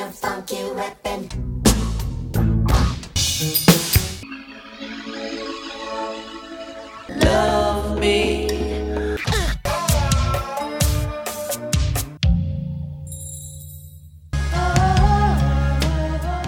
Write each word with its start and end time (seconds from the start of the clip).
your 0.00 0.08
funky 0.08 0.64
weapon. 0.72 1.28
Love 7.22 7.98
me. 8.00 8.48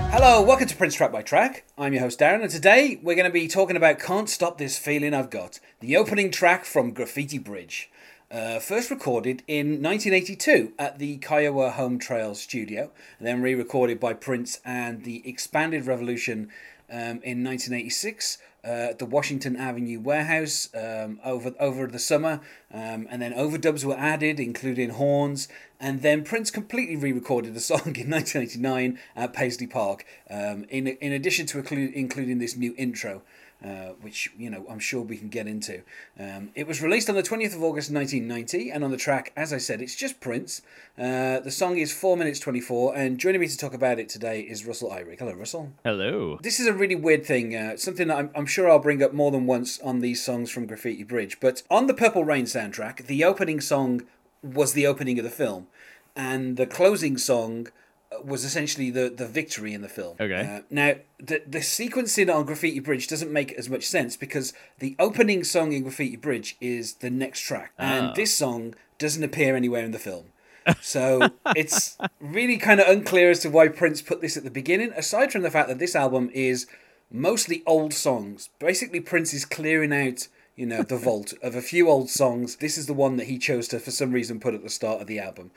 Hello, 0.08 0.40
welcome 0.40 0.66
to 0.66 0.74
Prince 0.74 0.94
Track 0.94 1.12
by 1.12 1.20
Track. 1.20 1.64
I'm 1.76 1.92
your 1.92 2.00
host 2.00 2.20
Darren, 2.20 2.40
and 2.40 2.50
today 2.50 2.98
we're 3.02 3.16
going 3.16 3.26
to 3.26 3.30
be 3.30 3.48
talking 3.48 3.76
about 3.76 3.98
Can't 3.98 4.30
Stop 4.30 4.56
This 4.56 4.78
Feeling 4.78 5.12
I've 5.12 5.28
Got, 5.28 5.60
the 5.80 5.98
opening 5.98 6.30
track 6.30 6.64
from 6.64 6.92
Graffiti 6.92 7.36
Bridge. 7.36 7.90
Uh, 8.32 8.58
first 8.58 8.90
recorded 8.90 9.42
in 9.46 9.82
1982 9.82 10.72
at 10.78 10.98
the 10.98 11.18
Kiowa 11.18 11.72
Home 11.72 11.98
Trails 11.98 12.40
studio, 12.40 12.90
then 13.20 13.42
re 13.42 13.54
recorded 13.54 14.00
by 14.00 14.14
Prince 14.14 14.58
and 14.64 15.04
the 15.04 15.22
Expanded 15.28 15.86
Revolution 15.86 16.48
um, 16.90 17.20
in 17.22 17.44
1986 17.44 18.38
uh, 18.64 18.68
at 18.68 18.98
the 18.98 19.04
Washington 19.04 19.54
Avenue 19.56 20.00
warehouse 20.00 20.70
um, 20.74 21.20
over 21.22 21.52
over 21.60 21.86
the 21.86 21.98
summer, 21.98 22.40
um, 22.72 23.06
and 23.10 23.20
then 23.20 23.34
overdubs 23.34 23.84
were 23.84 23.98
added, 23.98 24.40
including 24.40 24.90
horns, 24.90 25.46
and 25.78 26.00
then 26.00 26.24
Prince 26.24 26.50
completely 26.50 26.96
re-recorded 26.96 27.52
the 27.52 27.60
song 27.72 27.96
in 27.96 28.08
1989 28.08 28.98
at 29.14 29.34
Paisley 29.34 29.66
Park. 29.66 30.06
Um, 30.30 30.64
in 30.70 30.86
in 30.86 31.12
addition 31.12 31.44
to 31.48 31.58
include, 31.58 31.92
including 31.92 32.38
this 32.38 32.56
new 32.56 32.74
intro. 32.78 33.20
Uh, 33.64 33.92
which 34.00 34.32
you 34.36 34.50
know 34.50 34.66
I'm 34.68 34.80
sure 34.80 35.02
we 35.02 35.16
can 35.16 35.28
get 35.28 35.46
into. 35.46 35.82
Um, 36.18 36.50
it 36.56 36.66
was 36.66 36.82
released 36.82 37.08
on 37.08 37.14
the 37.14 37.22
20th 37.22 37.54
of 37.54 37.62
August 37.62 37.92
1990, 37.92 38.70
and 38.70 38.82
on 38.82 38.90
the 38.90 38.96
track, 38.96 39.32
as 39.36 39.52
I 39.52 39.58
said, 39.58 39.80
it's 39.80 39.94
just 39.94 40.20
Prince. 40.20 40.62
Uh, 40.98 41.38
the 41.38 41.50
song 41.52 41.78
is 41.78 41.92
four 41.92 42.16
minutes 42.16 42.40
24, 42.40 42.96
and 42.96 43.18
joining 43.18 43.40
me 43.40 43.46
to 43.46 43.56
talk 43.56 43.72
about 43.72 44.00
it 44.00 44.08
today 44.08 44.40
is 44.40 44.66
Russell 44.66 44.90
Eyrick. 44.90 45.20
Hello, 45.20 45.32
Russell. 45.32 45.70
Hello. 45.84 46.38
This 46.42 46.58
is 46.58 46.66
a 46.66 46.72
really 46.72 46.96
weird 46.96 47.24
thing, 47.24 47.54
uh, 47.54 47.76
something 47.76 48.08
that 48.08 48.18
I'm, 48.18 48.30
I'm 48.34 48.46
sure 48.46 48.68
I'll 48.68 48.80
bring 48.80 49.00
up 49.00 49.12
more 49.12 49.30
than 49.30 49.46
once 49.46 49.78
on 49.80 50.00
these 50.00 50.20
songs 50.24 50.50
from 50.50 50.66
Graffiti 50.66 51.04
Bridge. 51.04 51.38
But 51.38 51.62
on 51.70 51.86
the 51.86 51.94
Purple 51.94 52.24
Rain 52.24 52.46
soundtrack, 52.46 53.06
the 53.06 53.22
opening 53.22 53.60
song 53.60 54.02
was 54.42 54.72
the 54.72 54.88
opening 54.88 55.20
of 55.20 55.24
the 55.24 55.30
film, 55.30 55.68
and 56.16 56.56
the 56.56 56.66
closing 56.66 57.16
song 57.16 57.68
was 58.24 58.44
essentially 58.44 58.90
the, 58.90 59.08
the 59.08 59.26
victory 59.26 59.72
in 59.74 59.82
the 59.82 59.88
film. 59.88 60.16
Okay. 60.20 60.56
Uh, 60.58 60.60
now, 60.70 60.94
the, 61.18 61.42
the 61.46 61.58
sequencing 61.58 62.34
on 62.34 62.44
Graffiti 62.44 62.80
Bridge 62.80 63.06
doesn't 63.08 63.32
make 63.32 63.52
as 63.52 63.68
much 63.70 63.84
sense 63.84 64.16
because 64.16 64.52
the 64.78 64.94
opening 64.98 65.44
song 65.44 65.72
in 65.72 65.82
Graffiti 65.82 66.16
Bridge 66.16 66.56
is 66.60 66.94
the 66.94 67.10
next 67.10 67.40
track, 67.40 67.72
and 67.78 68.08
Oh. 68.08 68.12
this 68.14 68.34
song 68.36 68.74
doesn't 68.98 69.22
appear 69.24 69.56
anywhere 69.56 69.84
in 69.84 69.92
the 69.92 69.98
film. 69.98 70.26
So 70.80 71.28
it's 71.56 71.98
really 72.20 72.56
kind 72.56 72.78
of 72.80 72.86
unclear 72.86 73.30
as 73.30 73.40
to 73.40 73.50
why 73.50 73.66
Prince 73.66 74.00
put 74.00 74.20
this 74.20 74.36
at 74.36 74.44
the 74.44 74.50
beginning, 74.50 74.92
aside 74.96 75.32
from 75.32 75.42
the 75.42 75.50
fact 75.50 75.68
that 75.68 75.80
this 75.80 75.96
album 75.96 76.30
is 76.32 76.68
mostly 77.10 77.62
old 77.66 77.92
songs. 77.92 78.48
Basically, 78.60 79.00
Prince 79.00 79.34
is 79.34 79.44
clearing 79.44 79.92
out, 79.92 80.28
you 80.54 80.66
know, 80.66 80.82
the 80.84 80.96
vault 81.08 81.34
of 81.42 81.56
a 81.56 81.62
few 81.62 81.88
old 81.88 82.10
songs. 82.10 82.56
This 82.56 82.78
is 82.78 82.86
the 82.86 82.92
one 82.94 83.16
that 83.16 83.26
he 83.26 83.38
chose 83.38 83.66
to, 83.68 83.80
for 83.80 83.90
some 83.90 84.12
reason, 84.12 84.38
put 84.38 84.54
at 84.54 84.62
the 84.62 84.70
start 84.70 85.00
of 85.00 85.08
the 85.08 85.18
album. 85.18 85.50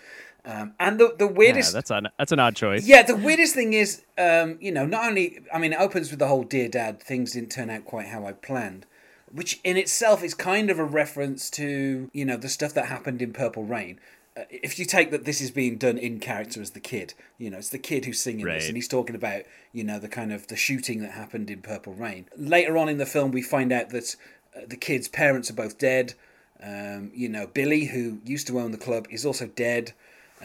Um, 0.45 0.73
and 0.79 0.99
the 0.99 1.15
the 1.17 1.27
weirdest 1.27 1.73
Yeah, 1.73 1.77
that's 1.77 1.91
an 1.91 2.07
that's 2.19 2.31
an 2.31 2.39
odd 2.39 2.55
choice. 2.55 2.85
yeah, 2.85 3.01
the 3.01 3.15
weirdest 3.15 3.55
thing 3.55 3.73
is, 3.73 4.03
um, 4.17 4.57
you 4.61 4.71
know, 4.71 4.85
not 4.85 5.05
only, 5.07 5.39
I 5.51 5.57
mean, 5.57 5.73
it 5.73 5.79
opens 5.79 6.11
with 6.11 6.19
the 6.19 6.27
whole 6.27 6.43
Dear 6.43 6.69
Dad, 6.69 7.01
things 7.01 7.31
didn't 7.33 7.51
turn 7.51 7.69
out 7.69 7.85
quite 7.85 8.07
how 8.07 8.27
I 8.27 8.33
planned, 8.33 8.85
which 9.31 9.59
in 9.63 9.75
itself 9.75 10.23
is 10.23 10.35
kind 10.35 10.69
of 10.69 10.77
a 10.77 10.83
reference 10.83 11.49
to, 11.51 12.11
you 12.13 12.25
know, 12.25 12.37
the 12.37 12.49
stuff 12.49 12.73
that 12.75 12.85
happened 12.85 13.21
in 13.23 13.33
Purple 13.33 13.63
Rain. 13.63 13.99
Uh, 14.37 14.43
if 14.51 14.77
you 14.77 14.85
take 14.85 15.09
that 15.11 15.25
this 15.25 15.41
is 15.41 15.49
being 15.49 15.77
done 15.77 15.97
in 15.97 16.19
character 16.19 16.61
as 16.61 16.71
the 16.71 16.79
kid, 16.79 17.15
you 17.39 17.49
know, 17.49 17.57
it's 17.57 17.69
the 17.69 17.79
kid 17.79 18.05
who's 18.05 18.21
singing 18.21 18.45
this, 18.45 18.67
and 18.67 18.75
he's 18.75 18.87
talking 18.87 19.15
about, 19.15 19.43
you 19.73 19.83
know, 19.83 19.97
the 19.97 20.09
kind 20.09 20.31
of 20.31 20.45
the 20.47 20.55
shooting 20.57 21.01
that 21.01 21.11
happened 21.11 21.49
in 21.49 21.61
Purple 21.61 21.93
Rain. 21.93 22.27
Later 22.37 22.77
on 22.77 22.87
in 22.87 22.97
the 22.97 23.05
film, 23.05 23.31
we 23.31 23.41
find 23.41 23.71
out 23.71 23.89
that 23.89 24.15
uh, 24.55 24.61
the 24.67 24.77
kid's 24.77 25.07
parents 25.07 25.49
are 25.49 25.53
both 25.55 25.79
dead. 25.79 26.13
Um, 26.61 27.11
you 27.15 27.29
know, 27.29 27.47
Billy, 27.47 27.85
who 27.85 28.19
used 28.25 28.47
to 28.47 28.59
own 28.59 28.71
the 28.71 28.77
club, 28.77 29.07
is 29.09 29.25
also 29.25 29.47
dead. 29.47 29.93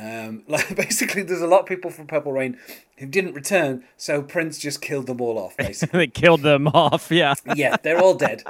Um, 0.01 0.45
like 0.49 0.75
basically, 0.75 1.23
there's 1.23 1.43
a 1.43 1.47
lot 1.47 1.61
of 1.61 1.67
people 1.67 1.91
from 1.91 2.07
Purple 2.07 2.33
Rain 2.33 2.59
who 2.99 3.07
didn't 3.07 3.35
return, 3.35 3.85
so 3.97 4.23
Prince 4.23 4.59
just 4.59 4.81
killed 4.81 5.07
them 5.07 5.21
all 5.21 5.39
off. 5.39 5.57
Basically, 5.57 5.99
they 6.01 6.07
killed 6.07 6.43
them 6.43 6.69
off. 6.69 7.11
Yeah. 7.21 7.35
yeah, 7.55 7.77
they're 7.83 8.01
all 8.01 8.15
dead. 8.15 8.45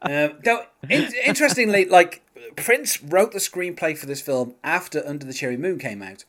Um, 0.00 0.38
though, 0.42 0.62
in- 0.88 1.12
interestingly, 1.24 1.84
like 1.84 2.22
Prince 2.56 3.02
wrote 3.02 3.32
the 3.32 3.38
screenplay 3.38 3.96
for 3.96 4.06
this 4.06 4.20
film 4.20 4.54
after 4.64 5.06
Under 5.06 5.24
the 5.26 5.34
Cherry 5.34 5.56
Moon 5.56 5.78
came 5.78 6.02
out, 6.02 6.24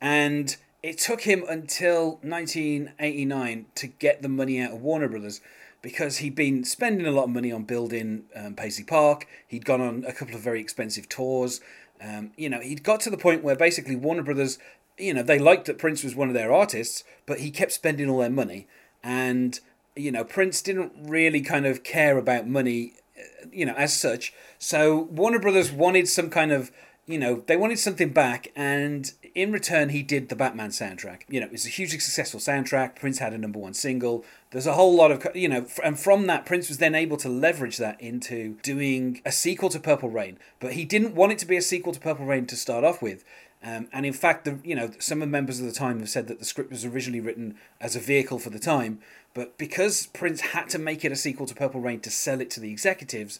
and 0.00 0.56
it 0.82 0.98
took 0.98 1.22
him 1.22 1.44
until 1.48 2.20
1989 2.22 3.66
to 3.76 3.86
get 3.86 4.22
the 4.22 4.28
money 4.28 4.60
out 4.60 4.72
of 4.72 4.82
Warner 4.82 5.08
Brothers 5.08 5.40
because 5.80 6.18
he'd 6.18 6.34
been 6.36 6.64
spending 6.64 7.06
a 7.06 7.10
lot 7.10 7.24
of 7.24 7.30
money 7.30 7.50
on 7.50 7.64
building 7.64 8.24
um, 8.36 8.54
Paisley 8.54 8.84
Park. 8.84 9.26
He'd 9.48 9.64
gone 9.64 9.80
on 9.80 10.04
a 10.06 10.12
couple 10.12 10.34
of 10.34 10.40
very 10.40 10.60
expensive 10.60 11.08
tours. 11.08 11.60
Um, 12.04 12.32
you 12.36 12.48
know, 12.48 12.60
he'd 12.60 12.82
got 12.82 13.00
to 13.00 13.10
the 13.10 13.16
point 13.16 13.44
where 13.44 13.54
basically 13.54 13.96
Warner 13.96 14.22
Brothers, 14.22 14.58
you 14.98 15.14
know, 15.14 15.22
they 15.22 15.38
liked 15.38 15.66
that 15.66 15.78
Prince 15.78 16.02
was 16.02 16.16
one 16.16 16.28
of 16.28 16.34
their 16.34 16.52
artists, 16.52 17.04
but 17.26 17.40
he 17.40 17.50
kept 17.50 17.72
spending 17.72 18.10
all 18.10 18.18
their 18.18 18.30
money. 18.30 18.66
And, 19.02 19.58
you 19.94 20.10
know, 20.10 20.24
Prince 20.24 20.62
didn't 20.62 20.92
really 20.96 21.40
kind 21.40 21.66
of 21.66 21.84
care 21.84 22.18
about 22.18 22.48
money, 22.48 22.94
uh, 23.16 23.46
you 23.52 23.64
know, 23.66 23.74
as 23.74 23.98
such. 23.98 24.32
So 24.58 25.02
Warner 25.10 25.38
Brothers 25.38 25.70
wanted 25.70 26.08
some 26.08 26.30
kind 26.30 26.50
of, 26.52 26.72
you 27.06 27.18
know, 27.18 27.42
they 27.46 27.56
wanted 27.56 27.78
something 27.78 28.10
back. 28.10 28.52
And 28.54 29.12
in 29.34 29.52
return, 29.52 29.88
he 29.88 30.02
did 30.02 30.28
the 30.28 30.36
Batman 30.36 30.70
soundtrack. 30.70 31.22
You 31.28 31.40
know, 31.40 31.46
it 31.46 31.52
was 31.52 31.66
a 31.66 31.70
hugely 31.70 31.98
successful 31.98 32.40
soundtrack. 32.40 32.96
Prince 32.96 33.18
had 33.18 33.32
a 33.32 33.38
number 33.38 33.58
one 33.58 33.74
single. 33.74 34.24
There's 34.50 34.66
a 34.66 34.74
whole 34.74 34.94
lot 34.94 35.10
of, 35.10 35.26
you 35.34 35.48
know, 35.48 35.66
and 35.82 35.98
from 35.98 36.26
that, 36.26 36.46
Prince 36.46 36.68
was 36.68 36.78
then 36.78 36.94
able 36.94 37.16
to 37.18 37.28
leverage 37.28 37.78
that 37.78 38.00
into 38.00 38.56
doing 38.62 39.20
a 39.24 39.32
sequel 39.32 39.68
to 39.70 39.80
Purple 39.80 40.10
Rain. 40.10 40.38
But 40.60 40.74
he 40.74 40.84
didn't 40.84 41.14
want 41.14 41.32
it 41.32 41.38
to 41.38 41.46
be 41.46 41.56
a 41.56 41.62
sequel 41.62 41.92
to 41.92 42.00
Purple 42.00 42.26
Rain 42.26 42.46
to 42.46 42.56
start 42.56 42.84
off 42.84 43.02
with. 43.02 43.24
Um, 43.64 43.88
and 43.92 44.04
in 44.04 44.12
fact, 44.12 44.44
the, 44.44 44.58
you 44.64 44.74
know, 44.74 44.90
some 44.98 45.22
of 45.22 45.28
the 45.28 45.32
members 45.32 45.60
of 45.60 45.66
the 45.66 45.72
time 45.72 46.00
have 46.00 46.08
said 46.08 46.26
that 46.26 46.40
the 46.40 46.44
script 46.44 46.70
was 46.70 46.84
originally 46.84 47.20
written 47.20 47.56
as 47.80 47.94
a 47.94 48.00
vehicle 48.00 48.40
for 48.40 48.50
the 48.50 48.58
time, 48.58 48.98
but 49.34 49.56
because 49.56 50.06
Prince 50.08 50.40
had 50.40 50.68
to 50.70 50.78
make 50.78 51.04
it 51.04 51.12
a 51.12 51.16
sequel 51.16 51.46
to 51.46 51.54
Purple 51.54 51.80
Rain 51.80 52.00
to 52.00 52.10
sell 52.10 52.40
it 52.40 52.50
to 52.50 52.60
the 52.60 52.72
executives, 52.72 53.38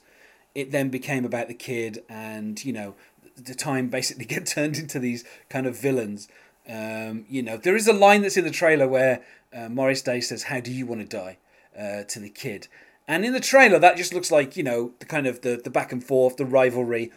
it 0.54 0.70
then 0.70 0.90
became 0.90 1.24
about 1.24 1.48
the 1.48 1.54
kid, 1.54 2.04
and 2.08 2.62
you 2.64 2.72
know, 2.72 2.94
the 3.36 3.54
time 3.54 3.88
basically 3.88 4.24
get 4.34 4.46
turned 4.46 4.78
into 4.78 4.98
these 4.98 5.24
kind 5.48 5.66
of 5.66 5.78
villains. 5.78 6.28
Um, 6.68 7.24
you 7.28 7.42
know, 7.42 7.56
there 7.56 7.76
is 7.76 7.88
a 7.88 7.92
line 7.92 8.22
that's 8.22 8.36
in 8.36 8.44
the 8.44 8.50
trailer 8.50 8.86
where 8.86 9.22
uh, 9.54 9.68
Morris 9.68 10.02
Day 10.02 10.20
says, 10.20 10.44
"How 10.44 10.60
do 10.60 10.72
you 10.72 10.86
want 10.86 11.00
to 11.00 11.16
die?" 11.16 11.38
Uh, 11.78 12.04
to 12.04 12.20
the 12.20 12.28
kid, 12.28 12.68
and 13.08 13.24
in 13.24 13.32
the 13.32 13.40
trailer 13.40 13.78
that 13.78 13.96
just 13.96 14.12
looks 14.12 14.30
like 14.30 14.56
you 14.56 14.62
know 14.62 14.92
the 14.98 15.06
kind 15.06 15.26
of 15.26 15.40
the 15.40 15.60
the 15.62 15.70
back 15.70 15.92
and 15.92 16.04
forth, 16.04 16.36
the 16.36 16.46
rivalry. 16.46 17.10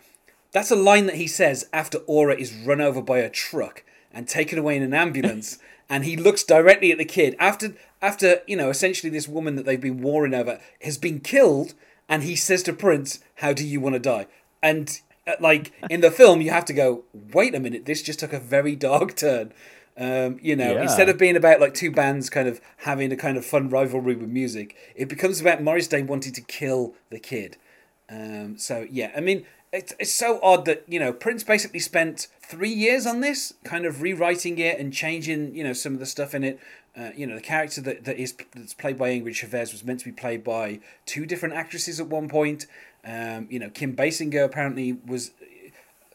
That's 0.51 0.71
a 0.71 0.75
line 0.75 1.05
that 1.07 1.15
he 1.17 1.27
says 1.27 1.67
after 1.73 1.97
Aura 2.07 2.35
is 2.35 2.53
run 2.53 2.79
over 2.79 3.01
by 3.01 3.19
a 3.19 3.29
truck 3.29 3.83
and 4.13 4.25
taken 4.25 4.57
away 4.57 4.77
in 4.77 4.83
an 4.83 4.93
ambulance, 4.93 5.59
and 5.89 6.05
he 6.05 6.15
looks 6.15 6.43
directly 6.43 6.91
at 6.91 6.97
the 6.97 7.05
kid 7.05 7.35
after 7.39 7.73
after 8.01 8.41
you 8.47 8.55
know 8.55 8.69
essentially 8.69 9.09
this 9.09 9.27
woman 9.27 9.55
that 9.55 9.65
they've 9.65 9.79
been 9.81 10.01
warring 10.01 10.33
over 10.33 10.59
has 10.81 10.97
been 10.97 11.19
killed, 11.19 11.73
and 12.09 12.23
he 12.23 12.35
says 12.35 12.63
to 12.63 12.73
Prince, 12.73 13.19
"How 13.35 13.53
do 13.53 13.67
you 13.67 13.79
want 13.79 13.93
to 13.93 13.99
die?" 13.99 14.27
And 14.63 14.99
like 15.39 15.71
in 15.89 16.01
the 16.01 16.11
film, 16.11 16.41
you 16.41 16.51
have 16.51 16.65
to 16.65 16.73
go, 16.73 17.03
"Wait 17.33 17.55
a 17.55 17.59
minute, 17.59 17.85
this 17.85 18.01
just 18.01 18.19
took 18.19 18.33
a 18.33 18.39
very 18.39 18.75
dark 18.75 19.15
turn." 19.15 19.53
Um, 19.97 20.39
you 20.41 20.55
know, 20.57 20.73
Yeah. 20.73 20.81
instead 20.81 21.07
of 21.07 21.17
being 21.17 21.37
about 21.37 21.61
like 21.61 21.73
two 21.73 21.89
bands 21.89 22.29
kind 22.29 22.47
of 22.49 22.59
having 22.77 23.11
a 23.11 23.15
kind 23.15 23.37
of 23.37 23.45
fun 23.45 23.69
rivalry 23.69 24.15
with 24.15 24.29
music, 24.29 24.75
it 24.95 25.07
becomes 25.07 25.39
about 25.39 25.63
Morris 25.63 25.87
Day 25.87 26.03
wanting 26.03 26.33
to 26.33 26.41
kill 26.41 26.95
the 27.09 27.19
kid. 27.19 27.57
Um, 28.09 28.57
so 28.57 28.85
yeah, 28.89 29.11
I 29.15 29.21
mean, 29.21 29.45
it's 29.71 29.93
it's 29.99 30.13
so 30.13 30.39
odd 30.43 30.65
that 30.65 30.83
you 30.87 30.99
know 30.99 31.13
Prince 31.13 31.43
basically 31.43 31.79
spent 31.79 32.27
three 32.41 32.69
years 32.73 33.05
on 33.07 33.21
this, 33.21 33.53
kind 33.63 33.85
of 33.85 34.01
rewriting 34.01 34.57
it 34.59 34.79
and 34.79 34.93
changing 34.93 35.55
you 35.55 35.63
know 35.63 35.73
some 35.73 35.93
of 35.93 35.99
the 35.99 36.05
stuff 36.05 36.35
in 36.35 36.43
it. 36.43 36.59
Uh, 36.97 37.11
you 37.13 37.27
know, 37.27 37.35
the 37.35 37.41
character 37.41 37.81
that, 37.81 38.05
that 38.05 38.17
is 38.17 38.33
that's 38.53 38.73
played 38.73 38.97
by 38.97 39.09
Ingrid 39.09 39.35
Chavez 39.35 39.73
was 39.73 39.83
meant 39.83 39.99
to 39.99 40.05
be 40.05 40.13
played 40.13 40.43
by 40.45 40.79
two 41.05 41.25
different 41.25 41.53
actresses 41.53 41.99
at 41.99 42.07
one 42.07 42.29
point. 42.29 42.67
Um, 43.05 43.47
you 43.49 43.59
know, 43.59 43.69
Kim 43.69 43.95
Basinger 43.95 44.43
apparently 44.43 44.93
was 45.05 45.31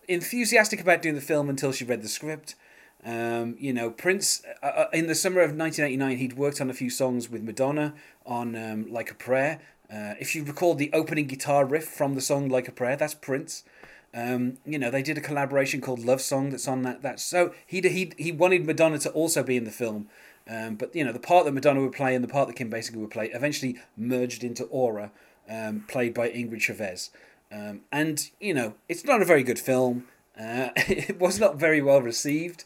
enthusiastic 0.08 0.80
about 0.80 1.02
doing 1.02 1.14
the 1.14 1.20
film 1.20 1.48
until 1.48 1.72
she 1.72 1.84
read 1.84 2.02
the 2.02 2.08
script. 2.08 2.56
Um, 3.04 3.56
you 3.58 3.72
know, 3.72 3.90
Prince, 3.90 4.42
uh, 4.62 4.66
uh, 4.66 4.86
in 4.92 5.06
the 5.06 5.14
summer 5.14 5.40
of 5.40 5.56
1989, 5.56 6.18
he'd 6.18 6.36
worked 6.36 6.60
on 6.60 6.68
a 6.68 6.74
few 6.74 6.90
songs 6.90 7.30
with 7.30 7.42
Madonna 7.42 7.94
on 8.26 8.54
um, 8.54 8.92
Like 8.92 9.10
a 9.10 9.14
Prayer. 9.14 9.60
Uh, 9.90 10.14
if 10.20 10.34
you 10.34 10.44
recall 10.44 10.74
the 10.74 10.90
opening 10.92 11.26
guitar 11.26 11.64
riff 11.64 11.84
from 11.84 12.14
the 12.14 12.20
song 12.20 12.48
Like 12.48 12.68
a 12.68 12.72
Prayer, 12.72 12.96
that's 12.96 13.14
Prince. 13.14 13.64
Um, 14.12 14.58
you 14.66 14.78
know, 14.78 14.90
they 14.90 15.02
did 15.02 15.16
a 15.16 15.20
collaboration 15.20 15.80
called 15.80 16.00
Love 16.00 16.20
Song 16.20 16.50
that's 16.50 16.66
on 16.66 16.82
that. 16.82 17.02
That 17.02 17.20
so 17.20 17.54
he 17.64 17.80
he 17.80 18.12
he 18.18 18.32
wanted 18.32 18.66
Madonna 18.66 18.98
to 18.98 19.10
also 19.10 19.44
be 19.44 19.56
in 19.56 19.64
the 19.64 19.70
film, 19.70 20.08
um, 20.48 20.74
but 20.74 20.94
you 20.96 21.04
know 21.04 21.12
the 21.12 21.20
part 21.20 21.44
that 21.44 21.52
Madonna 21.52 21.80
would 21.80 21.92
play 21.92 22.14
and 22.14 22.24
the 22.24 22.28
part 22.28 22.48
that 22.48 22.56
Kim 22.56 22.70
Basinger 22.70 22.96
would 22.96 23.10
play 23.10 23.30
eventually 23.32 23.78
merged 23.96 24.42
into 24.42 24.64
Aura, 24.64 25.12
um, 25.50 25.84
played 25.88 26.14
by 26.14 26.30
Ingrid 26.30 26.60
Chavez. 26.60 27.10
Um, 27.52 27.80
and 27.90 28.30
you 28.40 28.54
know, 28.54 28.74
it's 28.88 29.04
not 29.04 29.20
a 29.20 29.24
very 29.24 29.42
good 29.42 29.58
film. 29.58 30.06
Uh, 30.38 30.70
it 30.76 31.18
was 31.18 31.38
not 31.38 31.56
very 31.56 31.82
well 31.82 32.00
received. 32.00 32.64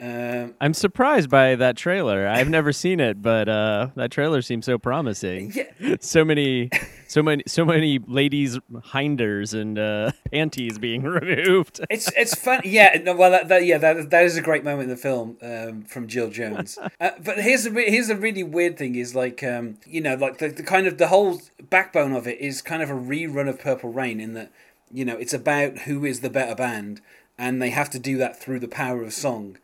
Um, 0.00 0.54
I'm 0.60 0.74
surprised 0.74 1.28
by 1.30 1.56
that 1.56 1.76
trailer. 1.76 2.26
I've 2.26 2.48
never 2.48 2.72
seen 2.72 3.00
it, 3.00 3.20
but 3.20 3.48
uh, 3.48 3.88
that 3.96 4.10
trailer 4.10 4.42
seems 4.42 4.66
so 4.66 4.78
promising. 4.78 5.52
yeah, 5.80 5.96
So 6.00 6.24
many, 6.24 6.70
so 7.08 7.22
many, 7.22 7.42
so 7.46 7.64
many 7.64 7.98
ladies' 7.98 8.58
hinders 8.92 9.54
and 9.54 9.78
uh, 9.78 10.12
panties 10.32 10.78
being 10.78 11.02
removed. 11.04 11.80
it's 11.90 12.10
it's 12.16 12.34
fun. 12.34 12.60
Yeah, 12.64 13.00
no, 13.02 13.14
well, 13.14 13.30
that, 13.30 13.48
that 13.48 13.64
yeah, 13.64 13.78
that 13.78 14.10
that 14.10 14.24
is 14.24 14.36
a 14.36 14.42
great 14.42 14.64
moment 14.64 14.84
in 14.84 14.90
the 14.90 14.96
film 14.96 15.36
um, 15.42 15.82
from 15.82 16.06
Jill 16.06 16.30
Jones. 16.30 16.78
Uh, 17.00 17.10
but 17.22 17.38
here's 17.38 17.64
the 17.64 17.70
re- 17.70 17.90
here's 17.90 18.08
the 18.08 18.16
really 18.16 18.42
weird 18.42 18.76
thing 18.78 18.94
is 18.94 19.14
like 19.14 19.42
um, 19.42 19.78
you 19.86 20.00
know 20.00 20.14
like 20.14 20.38
the, 20.38 20.48
the 20.48 20.62
kind 20.62 20.86
of 20.86 20.98
the 20.98 21.08
whole 21.08 21.40
backbone 21.70 22.12
of 22.12 22.26
it 22.26 22.40
is 22.40 22.62
kind 22.62 22.82
of 22.82 22.90
a 22.90 22.94
rerun 22.94 23.48
of 23.48 23.58
Purple 23.58 23.92
Rain 23.92 24.20
in 24.20 24.34
that 24.34 24.50
you 24.92 25.04
know 25.04 25.16
it's 25.16 25.34
about 25.34 25.80
who 25.80 26.04
is 26.04 26.20
the 26.20 26.30
better 26.30 26.54
band 26.54 27.00
and 27.38 27.60
they 27.60 27.70
have 27.70 27.90
to 27.90 27.98
do 27.98 28.16
that 28.18 28.40
through 28.40 28.60
the 28.60 28.68
power 28.68 29.02
of 29.02 29.12
song. 29.12 29.58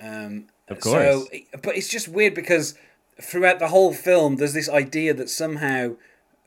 Um, 0.00 0.46
Of 0.68 0.82
So, 0.82 1.26
but 1.62 1.76
it's 1.76 1.88
just 1.88 2.08
weird 2.08 2.34
because 2.34 2.74
throughout 3.20 3.58
the 3.58 3.68
whole 3.68 3.92
film, 3.92 4.36
there's 4.36 4.54
this 4.54 4.68
idea 4.68 5.12
that 5.14 5.28
somehow 5.28 5.96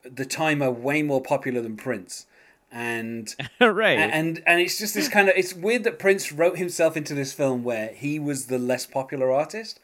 the 0.04 0.24
time 0.24 0.62
are 0.62 0.70
way 0.70 1.02
more 1.02 1.20
popular 1.20 1.60
than 1.60 1.76
Prince, 1.76 2.26
and 2.70 3.34
right. 3.60 3.98
and 3.98 4.42
and 4.46 4.60
it's 4.60 4.78
just 4.78 4.94
this 4.94 5.08
kind 5.08 5.28
of 5.28 5.36
it's 5.36 5.54
weird 5.54 5.84
that 5.84 5.98
Prince 5.98 6.32
wrote 6.32 6.58
himself 6.58 6.96
into 6.96 7.14
this 7.14 7.32
film 7.32 7.64
where 7.64 7.88
he 7.88 8.18
was 8.18 8.46
the 8.46 8.58
less 8.58 8.86
popular 8.86 9.30
artist, 9.30 9.80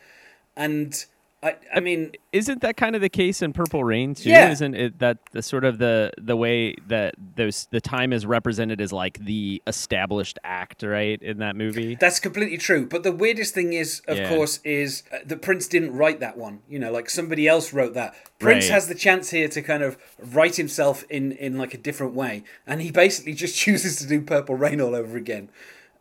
and 0.57 1.05
I 1.43 1.57
I 1.75 1.81
mean 1.81 2.13
Isn't 2.33 2.61
that 2.61 2.77
kind 2.77 2.95
of 2.95 3.01
the 3.01 3.09
case 3.09 3.41
in 3.41 3.53
Purple 3.53 3.83
Rain 3.83 4.15
too? 4.15 4.29
Yeah. 4.29 4.51
Isn't 4.51 4.75
it 4.75 4.99
that 4.99 5.19
the 5.33 5.43
sort 5.43 5.65
of 5.65 5.79
the 5.79 6.13
the 6.19 6.37
way 6.37 6.75
that 6.89 7.15
those 7.37 7.67
the 7.71 7.81
time 7.81 8.13
is 8.13 8.27
represented 8.27 8.81
as 8.81 8.93
like 8.93 9.19
the 9.25 9.63
established 9.67 10.39
act, 10.45 10.83
right, 10.83 11.21
in 11.23 11.39
that 11.39 11.57
movie? 11.57 11.95
that's 11.95 12.21
completely 12.21 12.59
true. 12.59 12.87
But 12.87 13.03
the 13.05 13.13
weirdest 13.13 13.55
thing 13.55 13.73
is, 13.73 14.03
of 14.07 14.19
Yeah. 14.19 14.29
course, 14.29 14.61
is 14.65 15.03
uh, 15.13 15.19
that 15.25 15.41
Prince 15.41 15.67
didn't 15.67 15.95
write 15.97 16.21
that 16.21 16.37
one. 16.37 16.61
You 16.69 16.79
know, 16.79 16.93
like 16.93 17.09
somebody 17.09 17.49
else 17.49 17.73
wrote 17.73 17.95
that. 17.95 18.15
Prince 18.39 18.67
Right. 18.67 18.75
has 18.75 18.89
the 18.89 18.95
chance 18.95 19.31
here 19.31 19.49
to 19.49 19.63
kind 19.63 19.83
of 19.83 19.97
write 20.19 20.57
himself 20.57 21.05
in 21.09 21.33
in 21.33 21.57
like 21.57 21.73
a 21.73 21.79
different 21.79 22.15
way, 22.15 22.45
and 22.67 22.83
he 22.83 22.91
basically 22.91 23.33
just 23.33 23.57
chooses 23.65 23.97
to 23.97 24.07
do 24.07 24.21
Purple 24.21 24.57
Rain 24.57 24.81
all 24.81 24.95
over 24.95 25.17
again. 25.17 25.49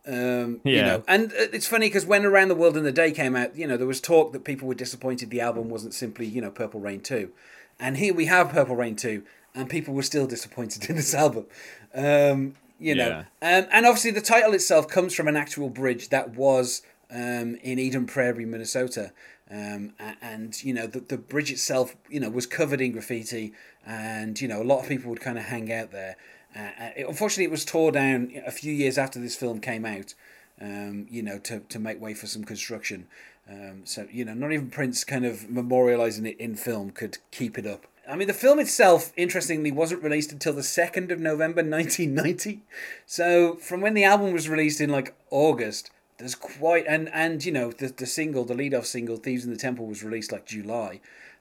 Um, 0.09 0.61
You 0.63 0.77
Yeah. 0.77 0.85
know, 0.85 1.03
and 1.07 1.31
uh, 1.33 1.47
it's 1.53 1.67
funny 1.67 1.87
because 1.87 2.05
when 2.05 2.25
Around 2.25 2.47
the 2.49 2.55
World 2.55 2.75
in 2.75 2.83
the 2.83 2.91
Day 2.91 3.11
came 3.11 3.35
out, 3.35 3.55
you 3.55 3.67
know, 3.67 3.77
there 3.77 3.87
was 3.87 4.01
talk 4.01 4.33
that 4.33 4.43
people 4.43 4.67
were 4.67 4.73
disappointed 4.75 5.29
the 5.29 5.41
album 5.41 5.69
wasn't 5.69 5.93
simply, 5.93 6.25
you 6.25 6.41
know, 6.41 6.49
Purple 6.51 6.79
Rain 6.79 7.01
2. 7.01 7.31
And 7.79 7.97
here 7.97 8.13
we 8.13 8.25
have 8.25 8.49
Purple 8.49 8.75
Rain 8.75 8.95
2, 8.95 9.23
and 9.55 9.69
people 9.69 9.93
were 9.93 10.03
still 10.03 10.27
disappointed 10.35 10.89
in 10.89 10.95
this 10.95 11.13
album. 11.13 11.45
Um, 11.93 12.55
you 12.79 12.95
know, 12.95 13.09
um, 13.41 13.67
and 13.71 13.85
obviously 13.85 14.11
the 14.11 14.21
title 14.21 14.53
itself 14.53 14.87
comes 14.87 15.13
from 15.13 15.27
an 15.27 15.35
actual 15.35 15.69
bridge 15.69 16.09
that 16.09 16.35
was 16.35 16.81
um, 17.11 17.55
in 17.61 17.77
Eden 17.77 18.05
Prairie, 18.05 18.45
Minnesota. 18.45 19.11
Um, 19.51 19.93
and 20.21 20.63
you 20.63 20.73
know 20.75 20.85
the, 20.85 20.99
the 20.99 21.17
bridge 21.17 21.51
itself, 21.51 21.95
you 22.07 22.19
know, 22.19 22.29
was 22.29 22.45
covered 22.45 22.81
in 22.81 22.91
graffiti, 22.91 23.51
and 23.85 24.39
you 24.39 24.47
know 24.47 24.61
a 24.61 24.63
lot 24.63 24.79
of 24.81 24.87
people 24.87 25.09
would 25.09 25.21
kind 25.21 25.37
of 25.39 25.45
hang 25.45 25.73
out 25.73 25.91
there. 25.91 26.17
Uh, 26.55 26.59
uh, 26.59 26.89
it, 26.97 27.07
unfortunately, 27.07 27.45
it 27.45 27.51
was 27.51 27.65
tore 27.65 27.91
down 27.91 28.31
a 28.45 28.51
few 28.51 28.73
years 28.73 28.97
after 28.97 29.19
this 29.19 29.35
film 29.35 29.59
came 29.59 29.85
out. 29.85 30.13
Um, 30.61 31.07
you 31.09 31.23
know, 31.23 31.39
to, 31.39 31.61
to 31.61 31.79
make 31.79 32.01
way 32.01 32.13
for 32.13 32.27
some 32.27 32.43
construction. 32.43 33.07
Um, 33.49 33.81
so 33.85 34.07
you 34.11 34.25
know, 34.25 34.33
not 34.33 34.51
even 34.51 34.69
Prince 34.69 35.03
kind 35.03 35.25
of 35.25 35.47
memorializing 35.49 36.27
it 36.27 36.37
in 36.37 36.55
film 36.55 36.91
could 36.91 37.17
keep 37.31 37.57
it 37.57 37.65
up. 37.65 37.87
I 38.09 38.15
mean, 38.15 38.27
the 38.27 38.33
film 38.33 38.59
itself, 38.59 39.13
interestingly, 39.15 39.71
wasn't 39.71 40.03
released 40.03 40.31
until 40.31 40.53
the 40.53 40.63
second 40.63 41.11
of 41.11 41.19
November, 41.19 41.63
nineteen 41.63 42.13
ninety. 42.13 42.61
So 43.05 43.55
from 43.55 43.81
when 43.81 43.93
the 43.93 44.03
album 44.03 44.33
was 44.33 44.49
released 44.49 44.81
in 44.81 44.89
like 44.89 45.15
August, 45.31 45.91
there's 46.17 46.35
quite 46.35 46.85
and 46.87 47.09
and 47.13 47.43
you 47.43 47.51
know 47.51 47.71
the 47.71 47.87
the 47.87 48.05
single, 48.05 48.45
the 48.45 48.53
lead 48.53 48.73
off 48.73 48.85
single, 48.85 49.17
"Thieves 49.17 49.45
in 49.45 49.51
the 49.51 49.57
Temple" 49.57 49.87
was 49.87 50.03
released 50.03 50.31
like 50.31 50.45
July. 50.45 50.99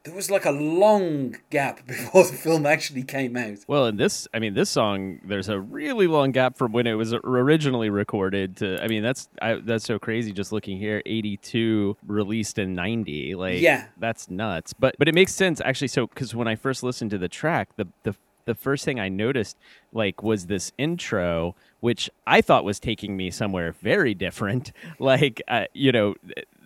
There 0.08 0.16
was 0.16 0.31
like 0.31 0.46
a 0.46 0.50
long 0.50 1.37
gap 1.50 1.87
before 1.87 2.25
the 2.25 2.32
film 2.32 2.64
actually 2.64 3.02
came 3.02 3.37
out. 3.37 3.58
Well, 3.66 3.84
in 3.87 3.99
this, 3.99 4.26
I 4.32 4.38
mean, 4.38 4.55
this 4.55 4.70
song, 4.70 5.20
there's 5.22 5.50
a 5.50 5.60
really 5.60 6.06
long 6.06 6.32
gap 6.32 6.56
from 6.56 6.72
when 6.72 6.87
it 6.87 6.94
was 6.94 7.12
originally 7.12 7.90
recorded 7.90 8.56
to. 8.56 8.82
I 8.82 8.88
mean, 8.88 9.02
that's 9.02 9.28
I, 9.43 9.56
that's 9.56 9.84
so 9.84 9.99
crazy. 9.99 10.32
Just 10.32 10.50
looking 10.50 10.78
here, 10.78 11.02
82 11.05 11.99
released 12.06 12.58
in 12.58 12.75
90. 12.75 13.34
Like, 13.34 13.60
Yeah. 13.60 13.88
that's 13.99 14.31
nuts. 14.31 14.72
But 14.72 14.94
but 14.99 15.08
it 15.08 15.14
makes 15.14 15.34
sense 15.34 15.60
actually. 15.62 15.88
So 15.88 16.06
because 16.06 16.34
when 16.34 16.49
I 16.49 16.56
first 16.56 16.82
listened 16.82 17.10
to 17.10 17.19
the 17.19 17.28
track, 17.28 17.76
the 17.76 17.87
the 18.05 18.14
the 18.48 18.54
first 18.54 18.82
thing 18.86 18.98
I 18.98 19.10
noticed 19.10 19.58
like 19.92 20.22
was 20.22 20.46
this 20.46 20.72
intro, 20.78 21.54
which 21.80 22.08
I 22.26 22.40
thought 22.40 22.64
was 22.64 22.80
taking 22.80 23.14
me 23.14 23.30
somewhere 23.30 23.72
very 23.72 24.14
different. 24.14 24.72
Like, 25.00 25.42
uh, 25.46 25.66
you 25.74 25.92
know, 25.92 26.14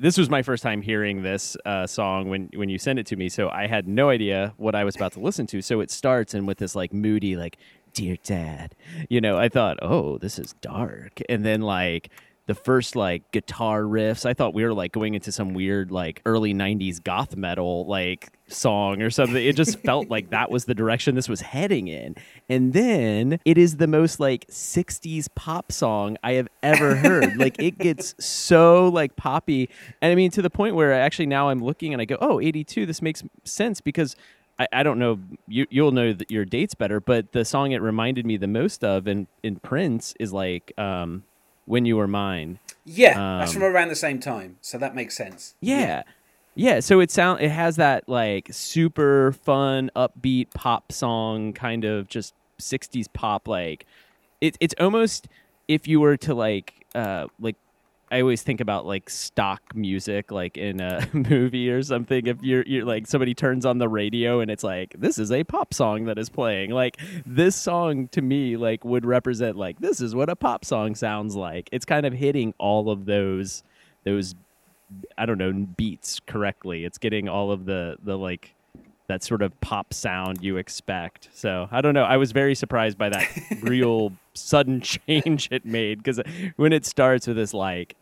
this 0.00 0.16
was 0.16 0.30
my 0.30 0.42
first 0.42 0.62
time 0.62 0.80
hearing 0.80 1.22
this 1.22 1.56
uh, 1.66 1.86
song 1.86 2.28
when 2.30 2.50
when 2.54 2.68
you 2.68 2.78
sent 2.78 2.98
it 2.98 3.06
to 3.06 3.16
me, 3.16 3.28
so 3.28 3.50
I 3.50 3.66
had 3.66 3.86
no 3.86 4.08
idea 4.08 4.54
what 4.56 4.74
I 4.74 4.84
was 4.84 4.96
about 4.96 5.12
to 5.12 5.20
listen 5.20 5.46
to. 5.48 5.60
So 5.60 5.80
it 5.80 5.90
starts 5.90 6.32
and 6.32 6.46
with 6.46 6.58
this 6.58 6.74
like 6.74 6.92
moody 6.94 7.36
like, 7.36 7.58
"Dear 7.92 8.16
Dad," 8.22 8.74
you 9.10 9.20
know, 9.20 9.36
I 9.36 9.48
thought, 9.48 9.78
oh, 9.82 10.18
this 10.18 10.38
is 10.38 10.54
dark, 10.62 11.20
and 11.28 11.44
then 11.44 11.60
like 11.60 12.10
the 12.46 12.54
first 12.54 12.96
like 12.96 13.30
guitar 13.30 13.82
riffs. 13.82 14.26
I 14.26 14.34
thought 14.34 14.52
we 14.52 14.64
were 14.64 14.74
like 14.74 14.92
going 14.92 15.14
into 15.14 15.30
some 15.30 15.54
weird 15.54 15.92
like 15.92 16.20
early 16.26 16.52
'90s 16.52 17.02
goth 17.02 17.36
metal 17.36 17.86
like 17.86 18.32
song 18.48 19.00
or 19.00 19.10
something. 19.10 19.36
It 19.42 19.54
just 19.56 19.78
felt 19.78 20.08
like 20.10 20.30
that 20.30 20.50
was 20.50 20.64
the 20.64 20.74
direction 20.74 21.14
this 21.14 21.28
was 21.28 21.40
heading 21.40 21.88
in. 21.88 22.16
And 22.48 22.72
then 22.72 23.38
it 23.44 23.58
is 23.58 23.76
the 23.76 23.86
most 23.86 24.18
like 24.18 24.46
'60s 24.48 25.28
pop 25.34 25.70
song 25.70 26.16
I 26.24 26.32
have 26.32 26.48
ever 26.62 26.96
heard. 26.96 27.36
like 27.38 27.60
it 27.60 27.78
gets 27.78 28.14
so 28.18 28.88
like 28.88 29.14
poppy, 29.14 29.70
and 30.00 30.10
I 30.10 30.14
mean 30.14 30.30
to 30.32 30.42
the 30.42 30.50
point 30.50 30.74
where 30.74 30.92
actually 30.92 31.26
now 31.26 31.48
I'm 31.48 31.62
looking 31.62 31.92
and 31.92 32.02
I 32.02 32.06
go, 32.06 32.18
oh, 32.20 32.40
'82. 32.40 32.86
This 32.86 33.02
makes 33.02 33.22
sense 33.44 33.80
because. 33.80 34.16
I, 34.58 34.68
I 34.70 34.82
don't 34.82 34.98
know. 34.98 35.18
You 35.48 35.66
you'll 35.70 35.92
know 35.92 36.12
that 36.12 36.30
your 36.30 36.44
dates 36.44 36.74
better, 36.74 37.00
but 37.00 37.32
the 37.32 37.42
song 37.42 37.72
it 37.72 37.80
reminded 37.80 38.26
me 38.26 38.36
the 38.36 38.46
most 38.46 38.84
of 38.84 39.08
in, 39.08 39.26
in 39.42 39.56
Prince 39.56 40.12
is 40.20 40.30
like 40.30 40.78
um, 40.78 41.24
"When 41.64 41.84
You 41.84 41.96
Were 41.96 42.08
Mine." 42.08 42.58
Yeah, 42.84 43.38
that's 43.38 43.54
Um, 43.54 43.60
from 43.60 43.62
around 43.64 43.88
the 43.88 43.94
same 43.94 44.18
time, 44.18 44.56
so 44.60 44.78
that 44.78 44.94
makes 44.94 45.16
sense. 45.16 45.54
Yeah. 45.60 46.02
Yeah, 46.54 46.80
so 46.80 47.00
it 47.00 47.10
sound 47.10 47.40
it 47.40 47.50
has 47.50 47.76
that 47.76 48.08
like 48.08 48.48
super 48.50 49.32
fun, 49.32 49.90
upbeat 49.96 50.50
pop 50.52 50.92
song 50.92 51.54
kind 51.54 51.84
of 51.84 52.08
just 52.08 52.34
60s 52.60 53.08
pop 53.12 53.48
like 53.48 53.86
it, 54.40 54.56
it's 54.60 54.74
almost 54.78 55.28
if 55.66 55.88
you 55.88 55.98
were 55.98 56.16
to 56.18 56.34
like 56.34 56.86
uh 56.94 57.26
like 57.40 57.56
I 58.12 58.20
always 58.20 58.42
think 58.42 58.60
about 58.60 58.86
like 58.86 59.10
stock 59.10 59.74
music 59.74 60.30
like 60.30 60.56
in 60.56 60.80
a 60.80 61.08
movie 61.12 61.70
or 61.70 61.82
something 61.82 62.26
if 62.26 62.42
you're 62.42 62.64
you're 62.66 62.84
like 62.84 63.06
somebody 63.06 63.34
turns 63.34 63.66
on 63.66 63.78
the 63.78 63.88
radio 63.88 64.40
and 64.40 64.50
it's 64.50 64.62
like 64.62 64.94
this 64.98 65.18
is 65.18 65.32
a 65.32 65.42
pop 65.44 65.74
song 65.74 66.04
that 66.04 66.18
is 66.18 66.28
playing 66.28 66.70
like 66.70 66.98
this 67.26 67.56
song 67.56 68.08
to 68.08 68.22
me 68.22 68.56
like 68.56 68.84
would 68.84 69.06
represent 69.06 69.56
like 69.56 69.80
this 69.80 70.00
is 70.00 70.14
what 70.14 70.28
a 70.28 70.36
pop 70.36 70.64
song 70.64 70.94
sounds 70.94 71.34
like 71.34 71.68
it's 71.72 71.84
kind 71.84 72.06
of 72.06 72.12
hitting 72.12 72.54
all 72.58 72.90
of 72.90 73.06
those 73.06 73.64
those 74.04 74.34
I 75.16 75.26
don't 75.26 75.38
know 75.38 75.52
beats 75.52 76.20
correctly. 76.26 76.84
It's 76.84 76.98
getting 76.98 77.28
all 77.28 77.50
of 77.50 77.64
the 77.64 77.96
the 78.02 78.16
like 78.16 78.54
that 79.08 79.22
sort 79.22 79.42
of 79.42 79.58
pop 79.60 79.92
sound 79.92 80.42
you 80.42 80.56
expect. 80.56 81.28
So 81.34 81.68
I 81.70 81.80
don't 81.80 81.94
know. 81.94 82.04
I 82.04 82.16
was 82.16 82.32
very 82.32 82.54
surprised 82.54 82.98
by 82.98 83.08
that 83.10 83.28
real 83.62 84.12
sudden 84.34 84.80
change 84.80 85.48
it 85.50 85.64
made 85.64 85.98
because 85.98 86.20
when 86.56 86.72
it 86.72 86.86
starts 86.86 87.26
with 87.26 87.36
this 87.36 87.54
like. 87.54 87.96